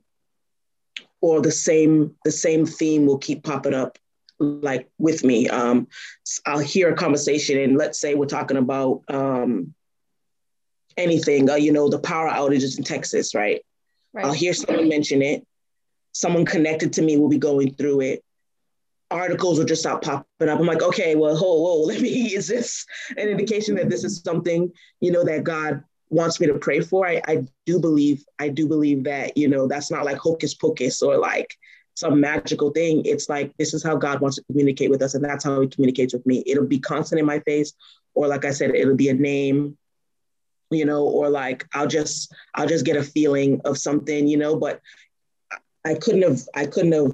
or 1.22 1.42
the 1.42 1.52
same 1.52 2.16
the 2.24 2.32
same 2.32 2.66
theme 2.66 3.06
will 3.06 3.18
keep 3.18 3.44
popping 3.44 3.74
up 3.74 3.98
like 4.40 4.90
with 4.98 5.24
me. 5.24 5.48
Um, 5.50 5.88
I'll 6.46 6.60
hear 6.60 6.90
a 6.90 6.96
conversation 6.96 7.60
and 7.60 7.78
let's 7.78 8.00
say 8.00 8.16
we're 8.16 8.26
talking 8.26 8.58
about 8.58 9.04
um, 9.08 9.74
anything, 10.98 11.50
uh, 11.50 11.56
you 11.56 11.72
know, 11.72 11.90
the 11.90 12.00
power 12.00 12.30
outages 12.30 12.78
in 12.78 12.84
Texas, 12.84 13.34
right? 13.36 13.62
right? 14.14 14.26
I'll 14.26 14.34
hear 14.34 14.54
someone 14.54 14.90
mention 14.90 15.22
it. 15.22 15.46
Someone 16.14 16.46
connected 16.46 16.94
to 16.94 17.02
me 17.02 17.18
will 17.18 17.30
be 17.30 17.38
going 17.38 17.74
through 17.74 18.02
it 18.02 18.24
articles 19.12 19.60
will 19.60 19.66
just 19.66 19.82
start 19.82 20.02
popping 20.02 20.50
up. 20.50 20.60
I'm 20.60 20.66
like, 20.66 20.82
okay, 20.82 21.16
well, 21.16 21.36
whoa, 21.36 21.62
whoa, 21.62 21.82
let 21.86 22.02
me, 22.02 22.34
is 22.34 22.48
this 22.48 22.86
an 23.18 23.28
indication 23.28 23.76
that 23.76 23.90
this 23.90 24.04
is 24.04 24.22
something, 24.22 24.72
you 25.02 25.12
know, 25.12 25.24
that 25.26 25.44
God 25.44 25.84
wants 26.10 26.40
me 26.40 26.48
to 26.48 26.56
pray 26.56 26.80
for? 26.80 27.08
I, 27.08 27.22
I 27.28 27.46
do 27.66 27.80
believe, 27.80 28.24
I 28.40 28.50
do 28.50 28.68
believe 28.68 29.04
that, 29.04 29.38
you 29.38 29.48
know, 29.48 29.68
that's 29.68 29.92
not 29.92 30.06
like 30.06 30.18
hocus 30.18 30.54
pocus 30.54 31.02
or 31.02 31.18
like 31.18 31.56
some 31.94 32.20
magical 32.20 32.72
thing. 32.72 33.04
It's 33.06 33.30
like, 33.30 33.56
this 33.58 33.74
is 33.74 33.84
how 33.84 33.98
God 33.98 34.22
wants 34.22 34.38
to 34.38 34.44
communicate 34.46 34.90
with 34.90 35.02
us. 35.02 35.14
And 35.14 35.24
that's 35.24 35.44
how 35.44 35.62
he 35.62 35.68
communicates 35.68 36.14
with 36.14 36.26
me. 36.26 36.44
It'll 36.48 36.66
be 36.66 36.80
constant 36.80 37.20
in 37.20 37.26
my 37.26 37.40
face. 37.42 37.74
Or 38.14 38.28
like 38.28 38.46
I 38.46 38.52
said, 38.52 38.76
it'll 38.76 38.96
be 38.96 39.10
a 39.10 39.14
name, 39.14 39.78
you 40.72 40.86
know, 40.86 41.04
or 41.04 41.30
like 41.30 41.68
I'll 41.74 41.88
just, 41.88 42.34
I'll 42.56 42.68
just 42.68 42.86
get 42.86 42.98
a 42.98 43.04
feeling 43.04 43.62
of 43.66 43.78
something, 43.78 44.28
you 44.28 44.38
know, 44.38 44.56
but 44.56 44.82
I 45.86 45.96
couldn't 45.96 46.24
have, 46.24 46.42
I 46.56 46.66
couldn't 46.66 46.94
have 46.94 47.14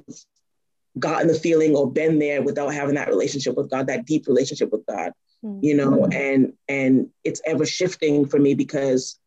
gotten 0.98 1.28
the 1.28 1.34
feeling 1.34 1.74
or 1.76 1.90
been 1.90 2.18
there 2.18 2.42
without 2.42 2.72
having 2.72 2.94
that 2.96 3.08
relationship 3.08 3.56
with 3.56 3.70
God, 3.70 3.86
that 3.86 4.06
deep 4.06 4.26
relationship 4.26 4.70
with 4.72 4.84
God, 4.86 5.12
mm-hmm. 5.44 5.64
you 5.64 5.74
know, 5.74 6.06
and 6.06 6.52
and 6.68 7.08
it's 7.24 7.40
ever 7.44 7.66
shifting 7.66 8.26
for 8.26 8.38
me 8.38 8.54
because 8.54 9.18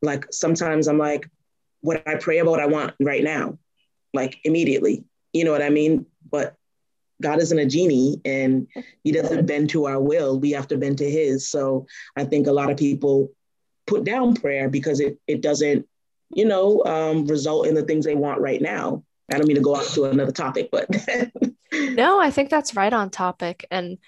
like 0.00 0.26
sometimes 0.32 0.88
I'm 0.88 0.98
like, 0.98 1.28
what 1.80 2.06
I 2.06 2.16
pray 2.16 2.38
about, 2.38 2.60
I 2.60 2.66
want 2.66 2.94
right 3.00 3.22
now, 3.22 3.58
like 4.12 4.38
immediately. 4.44 5.04
You 5.32 5.44
know 5.44 5.52
what 5.52 5.62
I 5.62 5.70
mean? 5.70 6.06
But 6.30 6.54
God 7.20 7.40
isn't 7.40 7.58
a 7.58 7.66
genie 7.66 8.20
and 8.24 8.66
he 9.04 9.12
doesn't 9.12 9.46
bend 9.46 9.70
to 9.70 9.86
our 9.86 10.00
will. 10.00 10.38
We 10.38 10.50
have 10.52 10.68
to 10.68 10.76
bend 10.76 10.98
to 10.98 11.08
his. 11.08 11.48
So 11.48 11.86
I 12.16 12.24
think 12.24 12.46
a 12.46 12.52
lot 12.52 12.70
of 12.70 12.76
people 12.76 13.30
put 13.86 14.04
down 14.04 14.34
prayer 14.34 14.68
because 14.68 15.00
it, 15.00 15.18
it 15.26 15.40
doesn't, 15.42 15.88
you 16.30 16.44
know, 16.44 16.82
um, 16.84 17.26
result 17.26 17.66
in 17.66 17.74
the 17.74 17.82
things 17.82 18.04
they 18.04 18.14
want 18.14 18.40
right 18.40 18.60
now. 18.60 19.04
I 19.30 19.38
don't 19.38 19.46
mean 19.46 19.56
to 19.56 19.62
go 19.62 19.74
off 19.74 19.94
to 19.94 20.04
another 20.04 20.32
topic, 20.32 20.70
but 20.70 20.88
no, 21.72 22.20
I 22.20 22.30
think 22.30 22.50
that's 22.50 22.76
right 22.76 22.92
on 22.92 23.10
topic. 23.10 23.66
And 23.70 23.98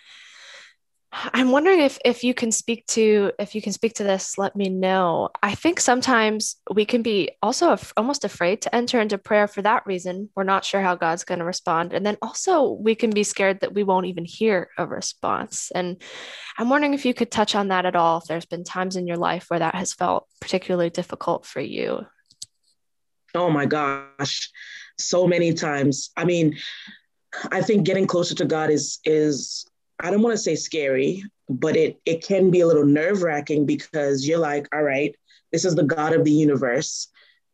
I'm 1.32 1.50
wondering 1.50 1.80
if 1.80 1.98
if 2.04 2.24
you 2.24 2.34
can 2.34 2.50
speak 2.50 2.86
to 2.88 3.32
if 3.38 3.54
you 3.54 3.62
can 3.62 3.72
speak 3.72 3.94
to 3.94 4.04
this, 4.04 4.36
let 4.36 4.56
me 4.56 4.68
know. 4.68 5.28
I 5.42 5.54
think 5.54 5.80
sometimes 5.80 6.56
we 6.72 6.84
can 6.84 7.02
be 7.02 7.30
also 7.42 7.70
af- 7.70 7.92
almost 7.96 8.24
afraid 8.24 8.62
to 8.62 8.74
enter 8.74 9.00
into 9.00 9.16
prayer 9.18 9.46
for 9.46 9.62
that 9.62 9.86
reason. 9.86 10.28
We're 10.34 10.44
not 10.44 10.64
sure 10.64 10.80
how 10.80 10.96
God's 10.96 11.24
going 11.24 11.38
to 11.38 11.44
respond, 11.44 11.92
and 11.92 12.04
then 12.04 12.18
also 12.20 12.70
we 12.72 12.94
can 12.94 13.10
be 13.10 13.22
scared 13.22 13.60
that 13.60 13.74
we 13.74 13.84
won't 13.84 14.06
even 14.06 14.24
hear 14.24 14.68
a 14.76 14.86
response. 14.86 15.70
And 15.74 16.02
I'm 16.58 16.68
wondering 16.68 16.94
if 16.94 17.04
you 17.04 17.14
could 17.14 17.30
touch 17.30 17.54
on 17.54 17.68
that 17.68 17.86
at 17.86 17.96
all. 17.96 18.18
If 18.18 18.24
there's 18.24 18.46
been 18.46 18.64
times 18.64 18.96
in 18.96 19.06
your 19.06 19.18
life 19.18 19.46
where 19.48 19.60
that 19.60 19.74
has 19.74 19.92
felt 19.92 20.26
particularly 20.40 20.90
difficult 20.90 21.46
for 21.46 21.60
you. 21.60 22.06
Oh 23.34 23.50
my 23.50 23.66
gosh 23.66 24.50
so 24.98 25.26
many 25.26 25.52
times. 25.52 26.10
I 26.16 26.24
mean, 26.24 26.56
I 27.50 27.62
think 27.62 27.84
getting 27.84 28.06
closer 28.06 28.34
to 28.36 28.44
God 28.44 28.70
is 28.70 28.98
is 29.04 29.66
I 30.00 30.10
don't 30.10 30.22
want 30.22 30.34
to 30.34 30.42
say 30.42 30.56
scary, 30.56 31.24
but 31.48 31.76
it 31.76 32.00
it 32.04 32.22
can 32.22 32.50
be 32.50 32.60
a 32.60 32.66
little 32.66 32.84
nerve 32.84 33.22
wracking 33.22 33.66
because 33.66 34.26
you're 34.26 34.38
like, 34.38 34.68
all 34.74 34.82
right, 34.82 35.14
this 35.52 35.64
is 35.64 35.74
the 35.74 35.84
God 35.84 36.12
of 36.12 36.24
the 36.24 36.32
universe 36.32 37.08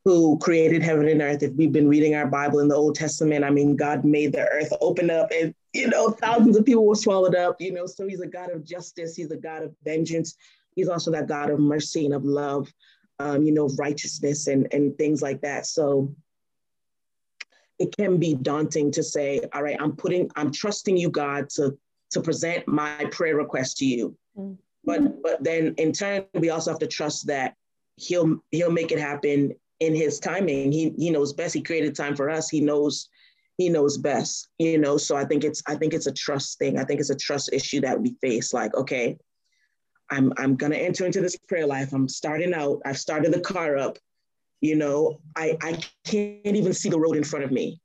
who 0.04 0.38
created 0.38 0.82
heaven 0.82 1.08
and 1.08 1.20
earth. 1.20 1.42
If 1.42 1.52
we've 1.52 1.72
been 1.72 1.88
reading 1.88 2.14
our 2.14 2.26
Bible 2.26 2.60
in 2.60 2.68
the 2.68 2.74
Old 2.74 2.94
Testament, 2.94 3.44
I 3.44 3.50
mean, 3.50 3.76
God 3.76 4.04
made 4.04 4.32
the 4.32 4.48
earth 4.48 4.72
open 4.80 5.10
up 5.10 5.28
and 5.30 5.54
you 5.72 5.88
know, 5.88 6.10
thousands 6.10 6.56
of 6.56 6.64
people 6.64 6.86
were 6.86 6.94
swallowed 6.94 7.34
up, 7.34 7.60
you 7.60 7.72
know. 7.72 7.86
So 7.86 8.06
he's 8.06 8.20
a 8.20 8.26
God 8.26 8.50
of 8.50 8.64
justice, 8.64 9.14
he's 9.16 9.30
a 9.30 9.36
God 9.36 9.62
of 9.62 9.74
vengeance. 9.84 10.36
He's 10.74 10.88
also 10.88 11.10
that 11.12 11.28
God 11.28 11.50
of 11.50 11.58
mercy 11.58 12.06
and 12.06 12.14
of 12.14 12.24
love, 12.24 12.72
um, 13.18 13.42
you 13.44 13.52
know, 13.52 13.68
righteousness 13.78 14.46
and, 14.46 14.72
and 14.72 14.96
things 14.96 15.20
like 15.20 15.40
that. 15.42 15.66
So 15.66 16.14
it 17.78 17.96
can 17.96 18.18
be 18.18 18.34
daunting 18.34 18.90
to 18.92 19.02
say, 19.02 19.40
all 19.52 19.62
right, 19.62 19.76
I'm 19.80 19.96
putting, 19.96 20.30
I'm 20.36 20.52
trusting 20.52 20.96
you, 20.96 21.10
God, 21.10 21.50
to 21.50 21.76
to 22.10 22.20
present 22.20 22.66
my 22.66 23.06
prayer 23.10 23.36
request 23.36 23.78
to 23.78 23.86
you. 23.86 24.16
Mm-hmm. 24.36 24.54
But 24.84 25.22
but 25.22 25.44
then 25.44 25.74
in 25.76 25.92
turn, 25.92 26.24
we 26.34 26.50
also 26.50 26.70
have 26.70 26.80
to 26.80 26.86
trust 26.86 27.26
that 27.26 27.54
he'll 27.96 28.42
he'll 28.50 28.72
make 28.72 28.92
it 28.92 28.98
happen 28.98 29.54
in 29.80 29.94
his 29.94 30.18
timing. 30.20 30.72
He 30.72 30.92
he 30.96 31.10
knows 31.10 31.32
best. 31.32 31.54
He 31.54 31.62
created 31.62 31.94
time 31.94 32.16
for 32.16 32.30
us. 32.30 32.48
He 32.48 32.60
knows 32.60 33.08
he 33.56 33.68
knows 33.68 33.98
best, 33.98 34.48
you 34.58 34.78
know. 34.78 34.96
So 34.96 35.16
I 35.16 35.24
think 35.24 35.44
it's 35.44 35.62
I 35.66 35.74
think 35.74 35.92
it's 35.92 36.06
a 36.06 36.12
trust 36.12 36.58
thing. 36.58 36.78
I 36.78 36.84
think 36.84 37.00
it's 37.00 37.10
a 37.10 37.16
trust 37.16 37.50
issue 37.52 37.80
that 37.82 38.00
we 38.00 38.16
face. 38.20 38.54
Like, 38.54 38.74
okay, 38.74 39.18
I'm 40.10 40.32
I'm 40.38 40.56
gonna 40.56 40.76
enter 40.76 41.04
into 41.04 41.20
this 41.20 41.36
prayer 41.36 41.66
life. 41.66 41.92
I'm 41.92 42.08
starting 42.08 42.54
out. 42.54 42.80
I've 42.86 42.98
started 42.98 43.32
the 43.32 43.40
car 43.40 43.76
up. 43.76 43.98
You 44.62 44.76
know, 44.76 45.20
I 45.36 45.58
I 45.60 45.78
can't 46.04 46.56
even 46.56 46.72
see 46.72 46.88
the 46.88 46.98
road 46.98 47.16
in 47.16 47.24
front 47.24 47.44
of 47.44 47.52
me, 47.52 47.80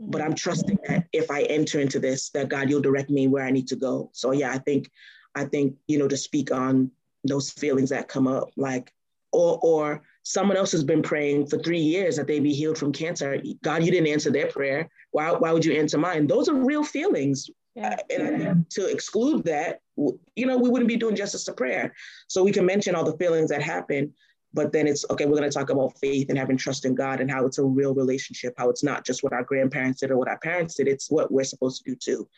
but 0.00 0.20
I'm 0.20 0.34
trusting 0.34 0.78
that 0.88 1.06
if 1.12 1.30
I 1.30 1.42
enter 1.42 1.80
into 1.80 1.98
this, 1.98 2.30
that 2.30 2.48
God, 2.48 2.68
you'll 2.68 2.80
direct 2.80 3.10
me 3.10 3.28
where 3.28 3.44
I 3.44 3.50
need 3.50 3.68
to 3.68 3.76
go. 3.76 4.10
So 4.12 4.32
yeah, 4.32 4.52
I 4.52 4.58
think 4.58 4.90
I 5.34 5.44
think 5.44 5.76
you 5.86 5.98
know 5.98 6.08
to 6.08 6.16
speak 6.16 6.52
on 6.52 6.90
those 7.24 7.50
feelings 7.50 7.90
that 7.90 8.08
come 8.08 8.26
up, 8.26 8.50
like 8.56 8.92
or 9.32 9.58
or 9.62 10.02
someone 10.24 10.56
else 10.56 10.72
has 10.72 10.84
been 10.84 11.02
praying 11.02 11.46
for 11.46 11.58
three 11.58 11.78
years 11.78 12.16
that 12.16 12.26
they 12.26 12.40
be 12.40 12.52
healed 12.52 12.78
from 12.78 12.92
cancer. 12.92 13.40
God, 13.62 13.84
you 13.84 13.90
didn't 13.90 14.08
answer 14.08 14.30
their 14.30 14.46
prayer. 14.46 14.88
Why, 15.10 15.30
why 15.32 15.52
would 15.52 15.64
you 15.64 15.74
answer 15.74 15.98
mine? 15.98 16.26
Those 16.26 16.48
are 16.48 16.54
real 16.54 16.82
feelings. 16.82 17.50
Yeah. 17.74 17.96
Uh, 18.10 18.22
and 18.22 18.70
to 18.70 18.86
exclude 18.86 19.44
that, 19.44 19.80
you 19.96 20.46
know, 20.46 20.56
we 20.56 20.70
wouldn't 20.70 20.88
be 20.88 20.96
doing 20.96 21.14
justice 21.16 21.44
to 21.44 21.52
prayer. 21.52 21.92
So 22.28 22.42
we 22.42 22.52
can 22.52 22.64
mention 22.64 22.94
all 22.94 23.04
the 23.04 23.18
feelings 23.18 23.50
that 23.50 23.62
happen, 23.62 24.14
but 24.54 24.72
then 24.72 24.86
it's 24.86 25.04
okay, 25.10 25.26
we're 25.26 25.36
going 25.36 25.50
to 25.50 25.50
talk 25.50 25.70
about 25.70 25.98
faith 25.98 26.28
and 26.30 26.38
having 26.38 26.56
trust 26.56 26.84
in 26.84 26.94
God 26.94 27.20
and 27.20 27.30
how 27.30 27.44
it's 27.44 27.58
a 27.58 27.64
real 27.64 27.92
relationship, 27.92 28.54
how 28.56 28.70
it's 28.70 28.84
not 28.84 29.04
just 29.04 29.22
what 29.22 29.32
our 29.32 29.42
grandparents 29.42 30.00
did 30.00 30.12
or 30.12 30.16
what 30.16 30.28
our 30.28 30.38
parents 30.38 30.76
did, 30.76 30.88
it's 30.88 31.10
what 31.10 31.30
we're 31.30 31.44
supposed 31.44 31.84
to 31.84 31.90
do 31.90 31.96
too. 31.96 32.28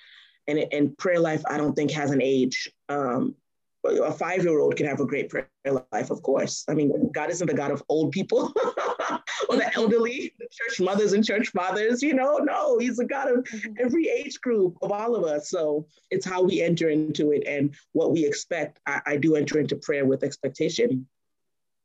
And, 0.48 0.64
and 0.72 0.96
prayer 0.96 1.20
life, 1.20 1.42
I 1.48 1.58
don't 1.58 1.74
think 1.74 1.90
has 1.90 2.10
an 2.10 2.22
age. 2.22 2.70
Um, 2.88 3.36
a 3.84 4.10
five 4.12 4.42
year 4.42 4.58
old 4.58 4.76
can 4.76 4.86
have 4.86 4.98
a 4.98 5.06
great 5.06 5.28
prayer 5.28 5.48
life, 5.92 6.10
of 6.10 6.22
course. 6.22 6.64
I 6.68 6.74
mean, 6.74 7.10
God 7.12 7.30
isn't 7.30 7.46
the 7.46 7.54
God 7.54 7.70
of 7.70 7.82
old 7.88 8.10
people 8.10 8.52
or 9.48 9.56
the 9.56 9.70
elderly, 9.74 10.34
the 10.38 10.48
church 10.50 10.80
mothers 10.80 11.12
and 11.12 11.24
church 11.24 11.50
fathers, 11.50 12.02
you 12.02 12.14
know, 12.14 12.38
no, 12.38 12.78
He's 12.78 12.96
the 12.96 13.04
God 13.04 13.28
of 13.28 13.44
mm-hmm. 13.44 13.72
every 13.78 14.08
age 14.08 14.40
group 14.40 14.76
of 14.82 14.90
all 14.90 15.14
of 15.14 15.24
us. 15.24 15.50
So 15.50 15.86
it's 16.10 16.26
how 16.26 16.42
we 16.42 16.62
enter 16.62 16.88
into 16.88 17.30
it 17.32 17.44
and 17.46 17.74
what 17.92 18.12
we 18.12 18.24
expect. 18.24 18.80
I, 18.86 19.00
I 19.06 19.16
do 19.18 19.36
enter 19.36 19.60
into 19.60 19.76
prayer 19.76 20.04
with 20.04 20.24
expectation. 20.24 21.06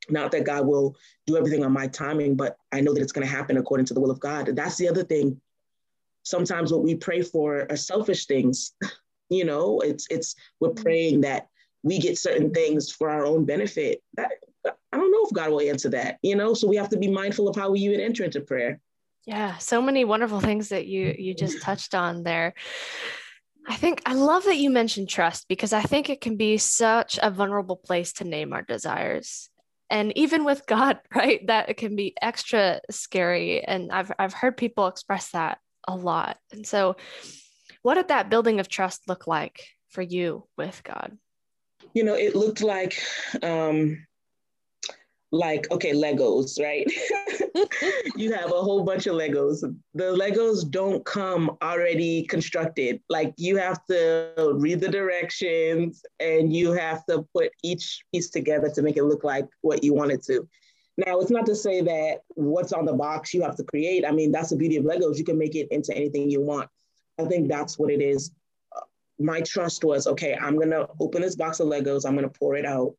Not 0.10 0.32
that 0.32 0.46
God 0.46 0.66
will 0.66 0.96
do 1.28 1.38
everything 1.38 1.64
on 1.64 1.72
my 1.72 1.88
timing, 1.88 2.36
but 2.36 2.58
I 2.72 2.82
know 2.82 2.94
that 2.94 3.02
it's 3.02 3.12
going 3.12 3.28
to 3.28 3.34
happen 3.34 3.58
according 3.58 3.86
to 3.88 3.94
the 3.94 4.02
will 4.02 4.12
of 4.12 4.20
God. 4.20 4.48
That's 4.56 4.78
the 4.78 4.90
other 4.90 5.04
thing. 5.04 5.40
Sometimes 6.24 6.72
what 6.72 6.84
we 6.84 6.96
pray 6.96 7.22
for 7.22 7.68
are 7.70 7.78
selfish 7.78 8.26
things. 8.26 8.74
you 9.30 9.46
know, 9.46 9.80
it's 9.80 10.08
it's 10.10 10.36
we're 10.60 10.70
mm-hmm. 10.70 10.84
praying 10.84 11.22
that 11.22 11.48
we 11.84 12.00
get 12.00 12.18
certain 12.18 12.52
things 12.52 12.92
for 12.92 13.10
our 13.10 13.26
own 13.26 13.46
benefit. 13.46 14.04
That, 14.16 14.32
I 14.66 14.98
don't 14.98 15.12
know 15.12 15.26
if 15.26 15.34
God 15.34 15.50
will 15.50 15.62
answer 15.62 15.90
that, 15.90 16.20
you 16.22 16.36
know? 16.36 16.54
So 16.54 16.68
we 16.68 16.76
have 16.76 16.90
to 16.90 16.98
be 16.98 17.10
mindful 17.10 17.48
of 17.48 17.56
how 17.56 17.72
we 17.72 17.80
even 17.80 18.00
enter 18.00 18.24
into 18.24 18.42
prayer. 18.42 18.80
Yeah, 19.26 19.58
so 19.58 19.82
many 19.82 20.04
wonderful 20.04 20.42
things 20.42 20.70
that 20.70 20.88
you 20.88 21.16
you 21.18 21.34
just 21.34 21.62
touched 21.64 21.96
on 21.96 22.24
there. 22.24 22.54
I 23.68 23.76
think 23.76 24.02
I 24.06 24.14
love 24.14 24.44
that 24.46 24.58
you 24.58 24.72
mentioned 24.72 25.10
trust 25.10 25.48
because 25.48 25.72
I 25.72 25.82
think 25.82 26.10
it 26.10 26.22
can 26.22 26.36
be 26.36 26.58
such 26.58 27.20
a 27.22 27.30
vulnerable 27.30 27.76
place 27.76 28.14
to 28.14 28.24
name 28.24 28.54
our 28.54 28.64
desires. 28.64 29.51
And 29.92 30.18
even 30.18 30.44
with 30.46 30.66
God, 30.66 31.00
right? 31.16 31.46
That 31.48 31.78
can 31.78 31.96
be 31.96 32.16
extra 32.22 32.82
scary 32.90 33.64
and 33.64 33.92
I've 33.92 34.12
I've 34.18 34.34
heard 34.34 34.58
people 34.58 34.88
express 34.88 35.32
that 35.32 35.60
a 35.88 35.96
lot. 35.96 36.38
And 36.52 36.66
so 36.66 36.96
what 37.84 37.96
did 37.96 38.08
that 38.08 38.30
building 38.30 38.60
of 38.60 38.68
trust 38.68 39.02
look 39.08 39.28
like 39.28 39.64
for 39.90 40.02
you 40.02 40.48
with 40.58 40.82
God? 40.84 41.18
you 41.94 42.04
know, 42.04 42.16
it 42.16 42.36
looked 42.36 42.62
like 42.62 43.02
um, 43.44 44.06
like 45.32 45.70
okay 45.72 45.94
legos 45.94 46.60
right? 46.60 46.86
You 48.16 48.34
have 48.34 48.52
a 48.52 48.62
whole 48.62 48.84
bunch 48.84 49.08
of 49.08 49.16
legos. 49.16 49.62
The 49.94 50.04
legos 50.04 50.70
don't 50.70 51.04
come 51.06 51.58
already 51.62 52.24
constructed. 52.24 53.02
Like 53.10 53.34
you 53.38 53.58
have 53.58 53.84
to 53.88 54.54
read 54.56 54.80
the 54.80 54.88
directions 54.88 56.04
and 56.20 56.54
you 56.54 56.72
have 56.74 57.06
to 57.08 57.26
put 57.34 57.52
each 57.64 58.04
piece 58.14 58.30
together 58.30 58.70
to 58.70 58.82
make 58.82 58.98
it 58.98 59.04
look 59.04 59.24
like 59.24 59.48
what 59.62 59.84
you 59.84 59.94
want 59.94 60.12
it 60.12 60.24
to. 60.26 60.48
Now 60.98 61.20
it's 61.20 61.32
not 61.32 61.46
to 61.48 61.56
say 61.56 61.82
that 61.82 62.20
what's 62.36 62.74
on 62.74 62.86
the 62.86 62.94
box 62.94 63.34
you 63.34 63.42
have 63.42 63.56
to 63.56 63.64
create. 63.64 64.06
I 64.06 64.12
mean 64.12 64.32
that's 64.32 64.50
the 64.50 64.58
beauty 64.58 64.78
of 64.78 64.86
legos. 64.86 65.18
You 65.18 65.26
can 65.26 65.38
make 65.38 65.56
it 65.56 65.68
into 65.72 65.96
anything 65.96 66.30
you 66.30 66.42
want. 66.42 66.70
I 67.20 67.26
think 67.26 67.48
that's 67.48 67.80
what 67.80 67.90
it 67.90 68.02
is. 68.02 68.32
My 69.20 69.42
trust 69.42 69.84
was 69.84 70.08
okay, 70.08 70.36
I'm 70.36 70.58
gonna 70.60 70.88
open 71.00 71.22
this 71.22 71.36
box 71.36 71.60
of 71.60 71.68
Legos, 71.68 72.06
I'm 72.06 72.16
gonna 72.16 72.30
pour 72.30 72.56
it 72.56 72.66
out, 72.66 72.96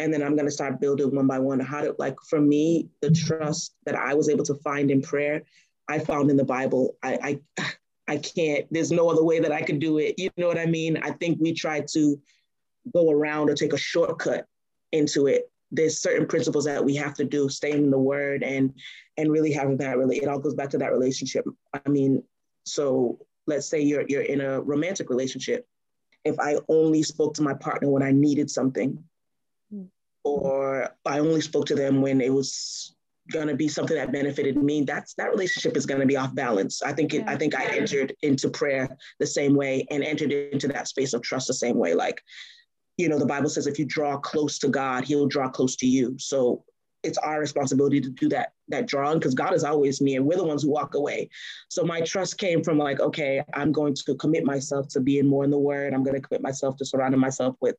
and 0.00 0.12
then 0.12 0.22
I'm 0.22 0.36
gonna 0.36 0.50
start 0.50 0.80
building 0.80 1.14
one 1.14 1.26
by 1.26 1.38
one. 1.38 1.60
How 1.60 1.82
to 1.82 1.94
like 1.98 2.16
for 2.28 2.40
me, 2.40 2.88
the 3.00 3.10
trust 3.10 3.74
that 3.86 3.94
I 3.94 4.14
was 4.14 4.28
able 4.28 4.44
to 4.44 4.54
find 4.56 4.90
in 4.90 5.02
prayer, 5.02 5.42
I 5.88 5.98
found 5.98 6.30
in 6.30 6.36
the 6.36 6.44
Bible. 6.44 6.96
I 7.02 7.40
I 7.58 7.74
I 8.08 8.16
can't, 8.16 8.66
there's 8.72 8.90
no 8.90 9.08
other 9.08 9.22
way 9.22 9.38
that 9.38 9.52
I 9.52 9.62
could 9.62 9.78
do 9.78 9.98
it. 9.98 10.16
You 10.18 10.30
know 10.36 10.48
what 10.48 10.58
I 10.58 10.66
mean? 10.66 10.96
I 10.96 11.12
think 11.12 11.38
we 11.40 11.52
try 11.52 11.82
to 11.92 12.20
go 12.92 13.10
around 13.10 13.48
or 13.48 13.54
take 13.54 13.72
a 13.72 13.78
shortcut 13.78 14.46
into 14.90 15.28
it. 15.28 15.48
There's 15.70 16.00
certain 16.00 16.26
principles 16.26 16.64
that 16.64 16.84
we 16.84 16.96
have 16.96 17.14
to 17.14 17.24
do, 17.24 17.48
staying 17.48 17.84
in 17.84 17.90
the 17.90 17.98
word 17.98 18.42
and 18.42 18.74
and 19.16 19.30
really 19.30 19.52
having 19.52 19.76
that 19.76 19.96
really, 19.98 20.16
it 20.16 20.28
all 20.28 20.40
goes 20.40 20.54
back 20.54 20.70
to 20.70 20.78
that 20.78 20.90
relationship. 20.90 21.44
I 21.72 21.88
mean, 21.88 22.24
so 22.64 23.20
let's 23.46 23.68
say 23.68 23.80
you're 23.80 24.04
you're 24.08 24.22
in 24.22 24.40
a 24.40 24.60
romantic 24.60 25.10
relationship 25.10 25.66
if 26.24 26.38
i 26.38 26.56
only 26.68 27.02
spoke 27.02 27.34
to 27.34 27.42
my 27.42 27.54
partner 27.54 27.90
when 27.90 28.02
i 28.02 28.12
needed 28.12 28.50
something. 28.50 29.02
Or 30.38 30.88
i 31.06 31.18
only 31.18 31.40
spoke 31.40 31.66
to 31.66 31.74
them 31.74 32.00
when 32.00 32.20
it 32.20 32.32
was 32.32 32.94
going 33.30 33.46
to 33.46 33.54
be 33.54 33.68
something 33.68 33.96
that 33.96 34.12
benefited 34.12 34.56
me 34.56 34.82
that's 34.82 35.14
that 35.14 35.30
relationship 35.30 35.76
is 35.76 35.86
going 35.86 36.00
to 36.00 36.06
be 36.06 36.16
off 36.16 36.34
balance 36.34 36.82
i 36.82 36.92
think 36.92 37.14
it, 37.14 37.18
yeah. 37.18 37.30
i 37.30 37.36
think 37.36 37.54
i 37.54 37.64
entered 37.66 38.14
into 38.22 38.48
prayer 38.48 38.88
the 39.18 39.26
same 39.26 39.54
way 39.54 39.86
and 39.90 40.02
entered 40.02 40.32
into 40.32 40.66
that 40.66 40.88
space 40.88 41.12
of 41.12 41.22
trust 41.22 41.46
the 41.46 41.54
same 41.54 41.76
way 41.76 41.94
like 41.94 42.20
you 42.96 43.08
know 43.08 43.18
the 43.18 43.26
bible 43.26 43.48
says 43.48 43.66
if 43.66 43.78
you 43.78 43.84
draw 43.84 44.16
close 44.16 44.58
to 44.58 44.68
god 44.68 45.04
he'll 45.04 45.28
draw 45.28 45.48
close 45.48 45.76
to 45.76 45.86
you 45.86 46.16
so 46.18 46.64
it's 47.02 47.18
our 47.18 47.40
responsibility 47.40 48.00
to 48.00 48.10
do 48.10 48.28
that 48.28 48.52
that 48.68 48.86
drawing 48.86 49.18
because 49.18 49.34
God 49.34 49.54
is 49.54 49.64
always 49.64 50.00
near. 50.00 50.22
We're 50.22 50.36
the 50.36 50.44
ones 50.44 50.62
who 50.62 50.70
walk 50.70 50.94
away. 50.94 51.28
So 51.68 51.82
my 51.84 52.00
trust 52.00 52.38
came 52.38 52.62
from 52.62 52.78
like, 52.78 53.00
okay, 53.00 53.42
I'm 53.54 53.72
going 53.72 53.94
to 53.94 54.14
commit 54.14 54.44
myself 54.44 54.88
to 54.88 55.00
being 55.00 55.26
more 55.26 55.44
in 55.44 55.50
the 55.50 55.58
word. 55.58 55.92
I'm 55.92 56.04
going 56.04 56.14
to 56.14 56.20
commit 56.20 56.42
myself 56.42 56.76
to 56.76 56.84
surrounding 56.84 57.20
myself 57.20 57.56
with 57.60 57.76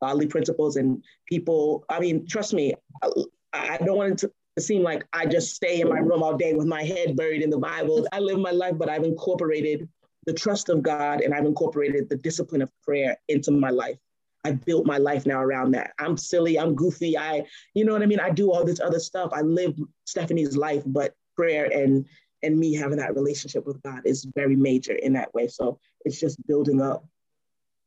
godly 0.00 0.26
principles 0.26 0.76
and 0.76 1.02
people. 1.26 1.84
I 1.88 2.00
mean, 2.00 2.26
trust 2.26 2.54
me, 2.54 2.74
I, 3.02 3.08
I 3.52 3.78
don't 3.78 3.96
want 3.96 4.12
it 4.12 4.18
to 4.18 4.32
seem 4.60 4.82
like 4.82 5.06
I 5.12 5.26
just 5.26 5.54
stay 5.54 5.80
in 5.80 5.88
my 5.88 5.98
room 5.98 6.22
all 6.22 6.36
day 6.36 6.54
with 6.54 6.66
my 6.66 6.82
head 6.82 7.16
buried 7.16 7.42
in 7.42 7.50
the 7.50 7.58
Bible. 7.58 8.06
I 8.12 8.18
live 8.18 8.38
my 8.38 8.50
life, 8.50 8.74
but 8.76 8.88
I've 8.88 9.04
incorporated 9.04 9.88
the 10.26 10.32
trust 10.32 10.68
of 10.68 10.82
God 10.82 11.20
and 11.22 11.32
I've 11.32 11.46
incorporated 11.46 12.08
the 12.08 12.16
discipline 12.16 12.62
of 12.62 12.70
prayer 12.82 13.16
into 13.28 13.50
my 13.50 13.70
life. 13.70 13.96
I 14.44 14.52
built 14.52 14.86
my 14.86 14.98
life 14.98 15.26
now 15.26 15.40
around 15.40 15.72
that. 15.72 15.92
I'm 15.98 16.16
silly, 16.16 16.58
I'm 16.58 16.74
goofy. 16.74 17.16
I, 17.16 17.44
you 17.74 17.84
know 17.84 17.92
what 17.92 18.02
I 18.02 18.06
mean? 18.06 18.20
I 18.20 18.30
do 18.30 18.52
all 18.52 18.64
this 18.64 18.80
other 18.80 18.98
stuff. 18.98 19.30
I 19.32 19.42
live 19.42 19.74
Stephanie's 20.04 20.56
life, 20.56 20.82
but 20.86 21.14
prayer 21.36 21.66
and 21.66 22.06
and 22.42 22.58
me 22.58 22.74
having 22.74 22.96
that 22.96 23.14
relationship 23.14 23.66
with 23.66 23.82
God 23.82 24.00
is 24.06 24.26
very 24.34 24.56
major 24.56 24.94
in 24.94 25.12
that 25.12 25.32
way. 25.34 25.46
So 25.46 25.78
it's 26.06 26.18
just 26.18 26.44
building 26.46 26.80
up 26.80 27.04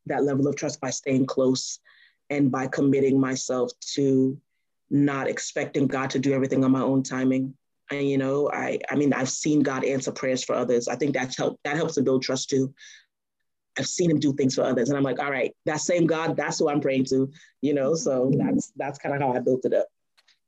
that 0.06 0.24
level 0.24 0.48
of 0.48 0.56
trust 0.56 0.80
by 0.80 0.92
staying 0.92 1.26
close 1.26 1.80
and 2.34 2.52
by 2.52 2.68
committing 2.68 3.20
myself 3.20 3.72
to 3.96 4.38
not 4.90 5.28
expecting 5.28 5.88
God 5.88 6.10
to 6.12 6.20
do 6.20 6.34
everything 6.34 6.64
on 6.64 6.72
my 6.72 6.82
own 6.82 7.04
timing. 7.04 7.56
And 7.92 8.08
you 8.10 8.18
know, 8.18 8.50
I 8.52 8.80
I 8.90 8.96
mean, 8.96 9.14
I've 9.14 9.30
seen 9.30 9.62
God 9.62 9.84
answer 9.84 10.12
prayers 10.12 10.44
for 10.44 10.56
others. 10.56 10.88
I 10.88 10.96
think 10.96 11.14
that's 11.14 11.38
help 11.38 11.60
that 11.64 11.76
helps 11.76 11.96
to 11.96 12.02
build 12.02 12.24
trust 12.24 12.50
too. 12.50 12.74
I've 13.78 13.88
seen 13.88 14.12
him 14.12 14.20
do 14.20 14.34
things 14.34 14.56
for 14.56 14.64
others. 14.64 14.90
And 14.90 14.98
I'm 14.98 15.04
like, 15.04 15.20
all 15.20 15.32
right, 15.32 15.52
that 15.66 15.82
same 15.82 16.06
God, 16.06 16.38
that's 16.38 16.60
who 16.60 16.70
I'm 16.70 16.80
praying 16.80 17.06
to, 17.06 17.32
you 17.62 17.74
know? 17.74 17.96
So 17.96 18.26
mm-hmm. 18.26 18.46
that's, 18.46 18.72
that's 18.76 19.00
kind 19.00 19.16
of 19.16 19.22
how 19.22 19.34
I 19.34 19.40
built 19.40 19.66
it 19.66 19.74
up. 19.74 19.88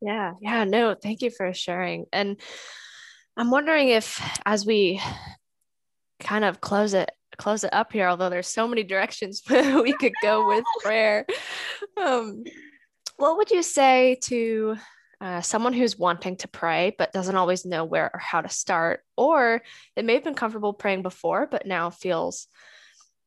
Yeah. 0.01 0.33
Yeah. 0.41 0.63
No, 0.65 0.93
thank 0.93 1.21
you 1.21 1.31
for 1.31 1.51
sharing. 1.53 2.05
And 2.13 2.39
I'm 3.35 3.49
wondering 3.49 3.89
if, 3.89 4.21
as 4.45 4.65
we 4.65 5.01
kind 6.19 6.45
of 6.45 6.61
close 6.61 6.93
it, 6.93 7.09
close 7.35 7.63
it 7.63 7.73
up 7.73 7.91
here, 7.91 8.07
although 8.07 8.29
there's 8.29 8.47
so 8.47 8.67
many 8.67 8.83
directions 8.83 9.41
we 9.49 9.93
could 9.93 10.13
go 10.21 10.47
with 10.47 10.63
prayer, 10.83 11.25
um, 11.97 12.43
what 13.17 13.37
would 13.37 13.51
you 13.51 13.63
say 13.63 14.17
to 14.23 14.75
uh, 15.21 15.41
someone 15.41 15.73
who's 15.73 15.97
wanting 15.97 16.35
to 16.35 16.47
pray 16.47 16.93
but 16.97 17.13
doesn't 17.13 17.37
always 17.37 17.65
know 17.65 17.85
where 17.85 18.11
or 18.13 18.19
how 18.19 18.41
to 18.41 18.49
start, 18.49 19.01
or 19.15 19.61
they 19.95 20.01
may 20.01 20.13
have 20.13 20.23
been 20.23 20.35
comfortable 20.35 20.73
praying 20.73 21.01
before 21.01 21.47
but 21.47 21.65
now 21.65 21.89
feels 21.89 22.47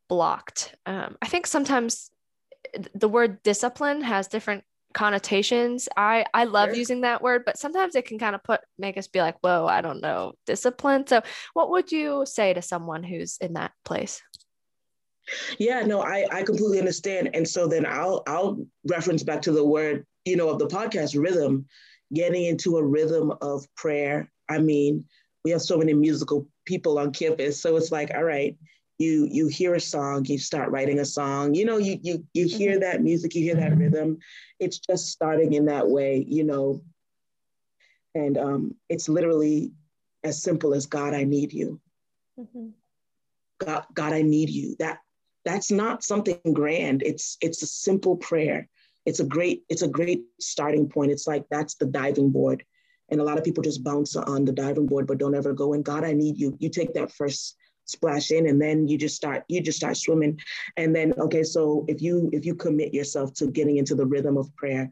blocked. 0.08 0.74
Um, 0.86 1.16
I 1.22 1.28
think 1.28 1.46
sometimes 1.46 2.10
the 2.94 3.08
word 3.08 3.42
discipline 3.42 4.02
has 4.02 4.28
different 4.28 4.64
connotations. 4.98 5.88
I 5.96 6.24
I 6.34 6.42
love 6.42 6.70
sure. 6.70 6.76
using 6.76 7.02
that 7.02 7.22
word, 7.22 7.44
but 7.46 7.56
sometimes 7.56 7.94
it 7.94 8.04
can 8.04 8.18
kind 8.18 8.34
of 8.34 8.42
put 8.42 8.60
make 8.78 8.98
us 8.98 9.06
be 9.06 9.20
like, 9.20 9.36
"Whoa, 9.42 9.64
I 9.64 9.80
don't 9.80 10.00
know, 10.00 10.32
discipline." 10.44 11.06
So, 11.06 11.22
what 11.54 11.70
would 11.70 11.92
you 11.92 12.24
say 12.26 12.52
to 12.52 12.60
someone 12.60 13.04
who's 13.04 13.38
in 13.40 13.52
that 13.52 13.70
place? 13.84 14.20
Yeah, 15.56 15.82
no, 15.82 16.00
I 16.02 16.26
I 16.32 16.42
completely 16.42 16.80
understand, 16.80 17.30
and 17.32 17.46
so 17.46 17.68
then 17.68 17.86
I'll 17.86 18.24
I'll 18.26 18.58
reference 18.90 19.22
back 19.22 19.40
to 19.42 19.52
the 19.52 19.64
word 19.64 20.04
you 20.24 20.36
know 20.36 20.48
of 20.48 20.58
the 20.58 20.66
podcast 20.66 21.16
rhythm, 21.16 21.66
getting 22.12 22.46
into 22.46 22.76
a 22.78 22.84
rhythm 22.84 23.32
of 23.40 23.64
prayer. 23.76 24.28
I 24.48 24.58
mean, 24.58 25.04
we 25.44 25.52
have 25.52 25.62
so 25.62 25.78
many 25.78 25.94
musical 25.94 26.48
people 26.66 26.98
on 26.98 27.12
campus, 27.12 27.62
so 27.62 27.76
it's 27.76 27.92
like, 27.92 28.10
all 28.12 28.24
right, 28.24 28.56
you 28.98 29.28
you 29.30 29.46
hear 29.46 29.74
a 29.74 29.80
song 29.80 30.24
you 30.24 30.38
start 30.38 30.70
writing 30.70 30.98
a 30.98 31.04
song 31.04 31.54
you 31.54 31.64
know 31.64 31.78
you 31.78 31.98
you 32.02 32.26
you 32.34 32.46
hear 32.46 32.72
mm-hmm. 32.72 32.80
that 32.80 33.02
music 33.02 33.34
you 33.34 33.42
hear 33.42 33.54
that 33.54 33.76
rhythm. 33.76 34.18
It's 34.58 34.78
just 34.78 35.06
starting 35.06 35.52
in 35.52 35.66
that 35.66 35.88
way 35.88 36.24
you 36.26 36.44
know. 36.44 36.82
And 38.14 38.36
um, 38.36 38.74
it's 38.88 39.08
literally 39.08 39.72
as 40.24 40.42
simple 40.42 40.74
as 40.74 40.86
god 40.86 41.14
i 41.14 41.24
need 41.24 41.52
you. 41.52 41.80
Mm-hmm. 42.38 42.68
god 43.58 43.84
god 43.94 44.12
i 44.12 44.22
need 44.22 44.50
you. 44.50 44.76
That 44.80 44.98
that's 45.44 45.70
not 45.70 46.02
something 46.02 46.40
grand. 46.52 47.02
It's 47.02 47.38
it's 47.40 47.62
a 47.62 47.66
simple 47.66 48.16
prayer. 48.16 48.68
It's 49.06 49.20
a 49.20 49.24
great 49.24 49.62
it's 49.68 49.82
a 49.82 49.88
great 49.88 50.24
starting 50.40 50.88
point. 50.88 51.12
It's 51.12 51.28
like 51.28 51.44
that's 51.50 51.76
the 51.76 51.86
diving 51.86 52.30
board. 52.30 52.64
And 53.10 53.20
a 53.20 53.24
lot 53.24 53.38
of 53.38 53.44
people 53.44 53.62
just 53.62 53.84
bounce 53.84 54.16
on 54.16 54.44
the 54.44 54.52
diving 54.52 54.86
board 54.86 55.06
but 55.06 55.18
don't 55.18 55.36
ever 55.36 55.52
go 55.52 55.72
in 55.72 55.82
god 55.82 56.02
i 56.02 56.12
need 56.12 56.36
you. 56.36 56.56
You 56.58 56.68
take 56.68 56.94
that 56.94 57.12
first 57.12 57.56
splash 57.88 58.30
in 58.30 58.46
and 58.48 58.60
then 58.60 58.86
you 58.86 58.98
just 58.98 59.16
start 59.16 59.44
you 59.48 59.60
just 59.60 59.78
start 59.78 59.96
swimming. 59.96 60.38
And 60.76 60.94
then 60.94 61.12
okay 61.18 61.42
so 61.42 61.84
if 61.88 62.02
you 62.02 62.30
if 62.32 62.44
you 62.44 62.54
commit 62.54 62.94
yourself 62.94 63.34
to 63.34 63.46
getting 63.50 63.78
into 63.78 63.94
the 63.94 64.06
rhythm 64.06 64.36
of 64.36 64.54
prayer 64.56 64.90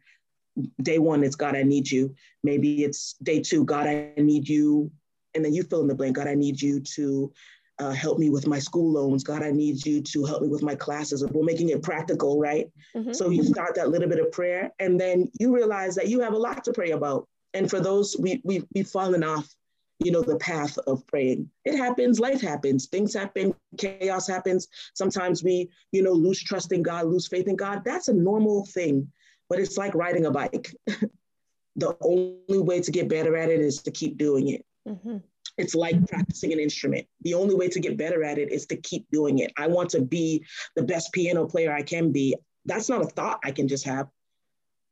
day 0.83 0.99
one 0.99 1.23
it's 1.23 1.37
god 1.37 1.55
i 1.55 1.63
need 1.63 1.91
you. 1.91 2.15
Maybe 2.43 2.85
it's 2.85 3.15
day 3.23 3.41
two 3.41 3.65
god 3.65 3.87
i 3.87 4.13
need 4.17 4.49
you. 4.49 4.91
And 5.35 5.45
then 5.45 5.53
you 5.53 5.63
fill 5.63 5.83
in 5.83 5.89
the 5.89 5.95
blank 5.95 6.17
god 6.17 6.29
i 6.29 6.35
need 6.35 6.61
you 6.61 6.81
to 6.81 7.33
uh, 7.79 7.91
help 7.91 8.19
me 8.19 8.31
with 8.31 8.47
my 8.47 8.59
school 8.59 8.91
loans. 8.93 9.23
God 9.23 9.43
i 9.43 9.51
need 9.51 9.85
you 9.85 10.01
to 10.03 10.25
help 10.25 10.43
me 10.43 10.49
with 10.49 10.63
my 10.63 10.75
classes. 10.75 11.25
We're 11.31 11.45
making 11.45 11.69
it 11.69 11.83
practical 11.83 12.41
right? 12.41 12.71
Mm-hmm. 12.95 13.13
so 13.13 13.31
you 13.31 13.45
start 13.45 13.75
that 13.75 13.91
little 13.91 14.09
bit 14.09 14.21
of 14.21 14.33
prayer 14.33 14.73
and 14.79 14.99
then 14.99 15.31
you 15.39 15.55
realize 15.55 15.95
that 15.97 16.09
you 16.09 16.21
have 16.21 16.33
a 16.33 16.39
lot 16.39 16.65
to 16.65 16.73
pray 16.73 16.93
about. 16.93 17.29
And 17.53 17.69
for 17.69 17.81
those 17.81 18.17
we, 18.19 18.41
we 18.45 18.65
we've 18.75 18.89
fallen 18.89 19.23
off 19.23 19.55
you 19.99 20.11
know, 20.11 20.23
the 20.23 20.37
path 20.37 20.77
of 20.87 21.07
praying. 21.07 21.49
It 21.65 21.77
happens, 21.77 22.21
life 22.21 22.41
happens, 22.41 22.87
things 22.87 23.15
happen, 23.15 23.55
chaos 23.79 24.29
happens. 24.29 24.69
Sometimes 24.95 25.43
we, 25.43 25.71
you 25.93 26.03
know, 26.03 26.13
lose 26.13 26.43
trust 26.43 26.73
in 26.73 26.83
God, 26.83 27.07
lose 27.07 27.27
faith 27.27 27.49
in 27.49 27.57
God. 27.57 27.83
That's 27.85 28.09
a 28.09 28.13
normal 28.13 28.67
thing, 28.67 29.11
but 29.49 29.59
it's 29.59 29.79
like 29.79 29.95
riding 29.95 30.27
a 30.27 30.31
bike. 30.31 30.75
the 31.77 31.97
only 32.03 32.63
way 32.63 32.81
to 32.81 32.91
get 32.91 33.09
better 33.09 33.37
at 33.37 33.51
it 33.51 33.61
is 33.61 33.83
to 33.83 33.91
keep 33.91 34.19
doing 34.19 34.49
it. 34.49 34.65
Mm-hmm. 34.87 35.19
It's 35.59 35.75
like 35.75 36.07
practicing 36.09 36.53
an 36.53 36.61
instrument. 36.61 37.07
The 37.23 37.35
only 37.35 37.55
way 37.55 37.69
to 37.69 37.81
get 37.81 37.97
better 37.97 38.23
at 38.23 38.39
it 38.39 38.53
is 38.53 38.67
to 38.67 38.77
keep 38.77 39.07
doing 39.11 39.39
it. 39.39 39.53
I 39.57 39.67
want 39.67 39.91
to 39.91 40.03
be 40.03 40.45
the 40.75 40.83
best 40.83 41.13
piano 41.13 41.47
player 41.47 41.73
I 41.73 41.83
can 41.83 42.13
be. 42.13 42.37
That's 42.67 42.89
not 42.89 43.03
a 43.03 43.07
thought 43.07 43.41
I 43.45 43.53
can 43.53 43.69
just 43.69 43.85
have. 43.85 44.09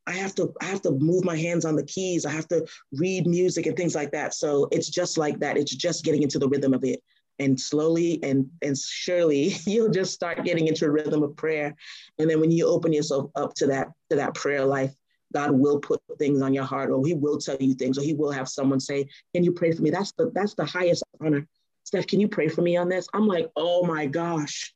I 0.06 0.12
have 0.12 0.34
to 0.36 0.52
I 0.60 0.66
have 0.66 0.82
to 0.82 0.90
move 0.90 1.24
my 1.24 1.36
hands 1.36 1.64
on 1.64 1.76
the 1.76 1.84
keys. 1.84 2.26
I 2.26 2.30
have 2.30 2.48
to 2.48 2.66
read 2.92 3.26
music 3.26 3.66
and 3.66 3.76
things 3.76 3.94
like 3.94 4.12
that. 4.12 4.34
So 4.34 4.68
it's 4.70 4.88
just 4.88 5.18
like 5.18 5.38
that. 5.40 5.56
It's 5.56 5.74
just 5.74 6.04
getting 6.04 6.22
into 6.22 6.38
the 6.38 6.48
rhythm 6.48 6.74
of 6.74 6.84
it. 6.84 7.02
And 7.38 7.60
slowly 7.60 8.22
and 8.22 8.48
and 8.62 8.78
surely 8.78 9.56
you'll 9.66 9.90
just 9.90 10.12
start 10.12 10.44
getting 10.44 10.68
into 10.68 10.84
a 10.86 10.90
rhythm 10.90 11.22
of 11.22 11.36
prayer. 11.36 11.74
And 12.18 12.30
then 12.30 12.40
when 12.40 12.50
you 12.50 12.66
open 12.66 12.92
yourself 12.92 13.30
up 13.34 13.54
to 13.54 13.66
that 13.68 13.88
to 14.10 14.16
that 14.16 14.34
prayer 14.34 14.64
life, 14.64 14.94
God 15.32 15.50
will 15.50 15.80
put 15.80 16.00
things 16.18 16.42
on 16.42 16.54
your 16.54 16.64
heart, 16.64 16.90
or 16.90 17.04
He 17.04 17.14
will 17.14 17.38
tell 17.38 17.56
you 17.58 17.74
things, 17.74 17.98
or 17.98 18.02
He 18.02 18.14
will 18.14 18.30
have 18.30 18.48
someone 18.48 18.78
say, 18.78 19.08
"Can 19.34 19.42
you 19.42 19.52
pray 19.52 19.72
for 19.72 19.82
me?" 19.82 19.90
That's 19.90 20.12
the 20.12 20.30
that's 20.32 20.54
the 20.54 20.64
highest 20.64 21.02
honor. 21.20 21.48
Steph, 21.82 22.06
can 22.06 22.20
you 22.20 22.28
pray 22.28 22.48
for 22.48 22.62
me 22.62 22.76
on 22.76 22.88
this? 22.88 23.08
I'm 23.12 23.26
like, 23.26 23.50
oh 23.56 23.84
my 23.84 24.06
gosh, 24.06 24.72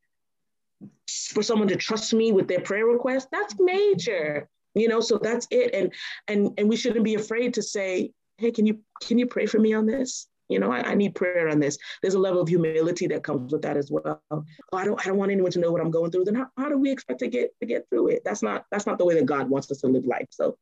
for 1.33 1.43
someone 1.43 1.69
to 1.69 1.77
trust 1.77 2.13
me 2.13 2.33
with 2.33 2.49
their 2.49 2.61
prayer 2.61 2.87
request, 2.87 3.29
that's 3.31 3.55
major 3.59 4.49
you 4.81 4.89
know 4.89 5.01
so 5.01 5.19
that's 5.19 5.47
it. 5.51 5.75
And 5.75 5.93
and 6.29 6.59
and 6.59 6.69
we 6.69 6.77
shouldn't 6.77 7.05
be 7.05 7.15
afraid 7.15 7.55
to 7.55 7.63
say 7.63 8.13
hey 8.39 8.51
can 8.51 8.67
you 8.67 8.81
can 9.03 9.19
you 9.19 9.27
pray 9.27 9.47
for 9.47 9.59
me 9.59 9.73
on 9.73 9.87
this? 9.87 10.27
You 10.49 10.59
know 10.59 10.73
I, 10.73 10.81
I, 10.91 10.95
need 10.95 11.15
prayer 11.15 11.51
on 11.51 11.61
this. 11.61 11.77
There's 12.01 12.15
a 12.15 12.19
level 12.19 12.41
of 12.41 12.49
humility 12.49 13.07
that 13.09 13.23
comes 13.23 13.53
with 13.53 13.63
that 13.63 13.77
as 13.77 13.91
well. 13.91 14.23
Oh, 14.31 14.45
i 14.73 14.85
don't 14.85 14.99
i 15.01 15.05
don't 15.05 15.19
want 15.19 15.31
anyone 15.31 15.51
to 15.51 15.59
know 15.59 15.71
what 15.71 15.83
i'm 15.83 15.91
going 15.91 16.11
through. 16.11 16.25
Then 16.25 16.37
how, 16.37 16.47
how 16.57 16.69
do 16.69 16.79
we 16.79 16.91
expect 16.91 17.19
to 17.21 17.29
get 17.29 17.51
to 17.61 17.67
get 17.67 17.87
through 17.91 18.09
it? 18.09 18.23
That's 18.25 18.43
not 18.43 18.65
that's 18.71 18.87
not 18.87 18.99
the 18.99 19.05
way 19.05 19.15
that 19.15 19.27
god 19.27 19.51
wants 19.51 19.71
us 19.71 19.83
to 19.83 19.89
live 19.89 20.07
life. 20.07 20.29
So 20.31 20.57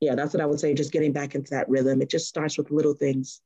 yeah 0.00 0.14
that's 0.14 0.34
what 0.34 0.42
i 0.42 0.46
would 0.46 0.60
say 0.60 0.74
just 0.74 0.92
getting 0.92 1.12
back 1.12 1.34
into 1.34 1.50
that 1.50 1.68
rhythm. 1.68 2.00
It 2.00 2.10
just 2.10 2.28
starts 2.28 2.56
with 2.56 2.70
little 2.70 2.94
things. 2.94 3.40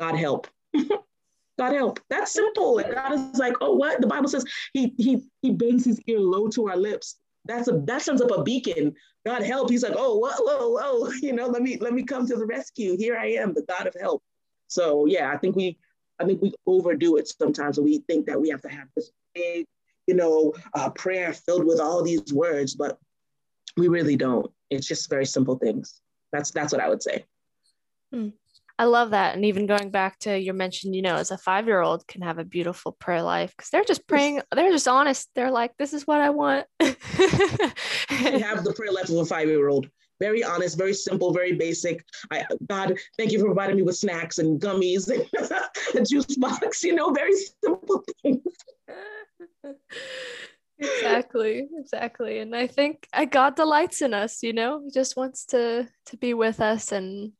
God 0.00 0.16
help. 0.16 0.48
God 1.58 1.72
help. 1.72 2.00
That's 2.10 2.32
simple. 2.32 2.78
And 2.78 2.92
God 2.92 3.12
is 3.12 3.38
like, 3.38 3.54
oh, 3.62 3.74
what? 3.74 4.00
The 4.00 4.06
Bible 4.06 4.28
says 4.28 4.44
he 4.72 4.92
he 4.98 5.22
he 5.42 5.52
bends 5.52 5.84
his 5.84 6.00
ear 6.06 6.20
low 6.20 6.48
to 6.48 6.68
our 6.68 6.76
lips 6.76 7.16
that's 7.46 7.68
a 7.68 7.72
that 7.84 8.02
sends 8.02 8.22
up 8.22 8.30
a 8.30 8.42
beacon. 8.42 8.94
God 9.24 9.42
help. 9.42 9.70
He's 9.70 9.82
like, 9.82 9.94
oh, 9.96 10.18
whoa, 10.18 10.30
whoa, 10.38 10.68
whoa. 10.70 11.10
You 11.22 11.32
know, 11.32 11.46
let 11.46 11.62
me 11.62 11.78
let 11.78 11.92
me 11.92 12.02
come 12.04 12.26
to 12.26 12.36
the 12.36 12.46
rescue. 12.46 12.96
Here 12.96 13.16
I 13.16 13.32
am, 13.32 13.54
the 13.54 13.62
God 13.62 13.86
of 13.86 13.96
help. 14.00 14.22
So 14.68 15.06
yeah, 15.06 15.30
I 15.30 15.36
think 15.36 15.56
we 15.56 15.78
I 16.18 16.24
think 16.24 16.40
we 16.42 16.52
overdo 16.66 17.16
it 17.16 17.28
sometimes, 17.28 17.78
we 17.78 17.98
think 18.06 18.26
that 18.26 18.40
we 18.40 18.48
have 18.50 18.62
to 18.62 18.68
have 18.68 18.88
this 18.96 19.10
big, 19.34 19.66
you 20.06 20.14
know, 20.14 20.54
uh, 20.74 20.90
prayer 20.90 21.32
filled 21.32 21.66
with 21.66 21.80
all 21.80 22.02
these 22.02 22.32
words, 22.32 22.74
but 22.74 22.98
we 23.76 23.88
really 23.88 24.16
don't. 24.16 24.50
It's 24.70 24.86
just 24.86 25.10
very 25.10 25.26
simple 25.26 25.58
things. 25.58 26.00
That's 26.32 26.50
that's 26.50 26.72
what 26.72 26.82
I 26.82 26.88
would 26.88 27.02
say. 27.02 27.24
Hmm. 28.12 28.28
I 28.78 28.84
love 28.84 29.10
that. 29.10 29.34
And 29.34 29.44
even 29.46 29.66
going 29.66 29.90
back 29.90 30.18
to 30.20 30.38
your 30.38 30.52
mention, 30.52 30.92
you 30.92 31.00
know, 31.00 31.14
as 31.16 31.30
a 31.30 31.38
five 31.38 31.66
year 31.66 31.80
old 31.80 32.06
can 32.06 32.20
have 32.20 32.38
a 32.38 32.44
beautiful 32.44 32.92
prayer 32.92 33.22
life 33.22 33.54
because 33.56 33.70
they're 33.70 33.84
just 33.84 34.06
praying, 34.06 34.42
they're 34.54 34.70
just 34.70 34.88
honest. 34.88 35.30
They're 35.34 35.50
like, 35.50 35.72
this 35.78 35.94
is 35.94 36.06
what 36.06 36.20
I 36.20 36.30
want. 36.30 36.66
have 38.08 38.64
the 38.64 38.72
prayer 38.76 38.92
life 38.92 39.08
of 39.08 39.16
a 39.16 39.24
five 39.24 39.48
year 39.48 39.68
old. 39.68 39.88
Very 40.18 40.42
honest, 40.42 40.78
very 40.78 40.94
simple, 40.94 41.32
very 41.32 41.52
basic. 41.52 42.02
I, 42.30 42.44
God, 42.68 42.98
thank 43.18 43.32
you 43.32 43.38
for 43.38 43.46
providing 43.46 43.76
me 43.76 43.82
with 43.82 43.96
snacks 43.96 44.38
and 44.38 44.60
gummies 44.60 45.10
and 45.10 45.26
a 45.94 46.02
juice 46.02 46.36
box, 46.36 46.82
you 46.82 46.94
know, 46.94 47.10
very 47.10 47.34
simple 47.34 48.02
things. 48.22 48.42
exactly 50.78 51.66
exactly 51.78 52.38
and 52.40 52.54
i 52.54 52.66
think 52.66 53.08
god 53.30 53.56
delights 53.56 54.02
in 54.02 54.12
us 54.12 54.42
you 54.42 54.52
know 54.52 54.82
he 54.84 54.90
just 54.90 55.16
wants 55.16 55.46
to 55.46 55.88
to 56.04 56.18
be 56.18 56.34
with 56.34 56.60
us 56.60 56.92
and 56.92 57.32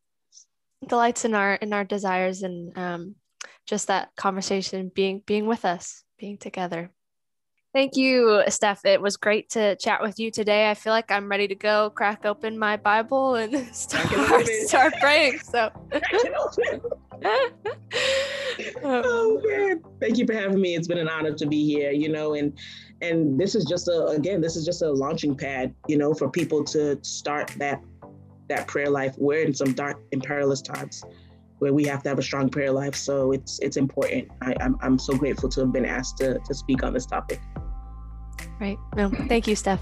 delights 0.88 1.24
in 1.24 1.34
our 1.34 1.54
in 1.56 1.72
our 1.72 1.84
desires 1.84 2.42
and 2.42 2.76
um, 2.78 3.14
just 3.66 3.88
that 3.88 4.08
conversation 4.16 4.90
being 4.94 5.22
being 5.26 5.46
with 5.46 5.64
us 5.64 6.02
being 6.18 6.38
together 6.38 6.90
thank 7.76 7.94
you 7.94 8.42
steph 8.48 8.86
it 8.86 9.02
was 9.02 9.18
great 9.18 9.50
to 9.50 9.76
chat 9.76 10.00
with 10.00 10.18
you 10.18 10.30
today 10.30 10.70
i 10.70 10.74
feel 10.74 10.94
like 10.94 11.10
i'm 11.10 11.28
ready 11.28 11.46
to 11.46 11.54
go 11.54 11.90
crack 11.90 12.24
open 12.24 12.58
my 12.58 12.74
bible 12.74 13.34
and 13.34 13.54
start, 13.74 14.06
start 14.46 14.94
praying 14.98 15.38
so 15.40 15.70
um, 18.82 19.02
oh 19.04 19.42
man 19.44 19.82
thank 20.00 20.16
you 20.16 20.24
for 20.24 20.32
having 20.32 20.58
me 20.58 20.74
it's 20.74 20.88
been 20.88 20.96
an 20.96 21.08
honor 21.08 21.34
to 21.34 21.44
be 21.44 21.66
here 21.66 21.90
you 21.90 22.08
know 22.08 22.32
and 22.32 22.58
and 23.02 23.38
this 23.38 23.54
is 23.54 23.66
just 23.66 23.88
a 23.88 24.06
again 24.06 24.40
this 24.40 24.56
is 24.56 24.64
just 24.64 24.80
a 24.80 24.90
launching 24.90 25.36
pad 25.36 25.74
you 25.86 25.98
know 25.98 26.14
for 26.14 26.30
people 26.30 26.64
to 26.64 26.98
start 27.02 27.48
that 27.58 27.82
that 28.48 28.66
prayer 28.66 28.90
life. 28.90 29.14
We're 29.18 29.42
in 29.42 29.54
some 29.54 29.72
dark 29.72 30.00
and 30.12 30.22
perilous 30.22 30.62
times 30.62 31.02
where 31.58 31.72
we 31.72 31.84
have 31.84 32.02
to 32.02 32.08
have 32.10 32.18
a 32.18 32.22
strong 32.22 32.48
prayer 32.48 32.70
life. 32.70 32.94
So 32.94 33.32
it's 33.32 33.58
it's 33.60 33.76
important. 33.76 34.28
I, 34.42 34.54
I'm 34.60 34.76
I'm 34.80 34.98
so 34.98 35.16
grateful 35.16 35.48
to 35.50 35.60
have 35.60 35.72
been 35.72 35.86
asked 35.86 36.18
to 36.18 36.38
to 36.38 36.54
speak 36.54 36.82
on 36.82 36.92
this 36.92 37.06
topic. 37.06 37.40
Right. 38.58 38.78
No, 38.94 39.10
thank 39.28 39.46
you, 39.46 39.56
Steph. 39.56 39.80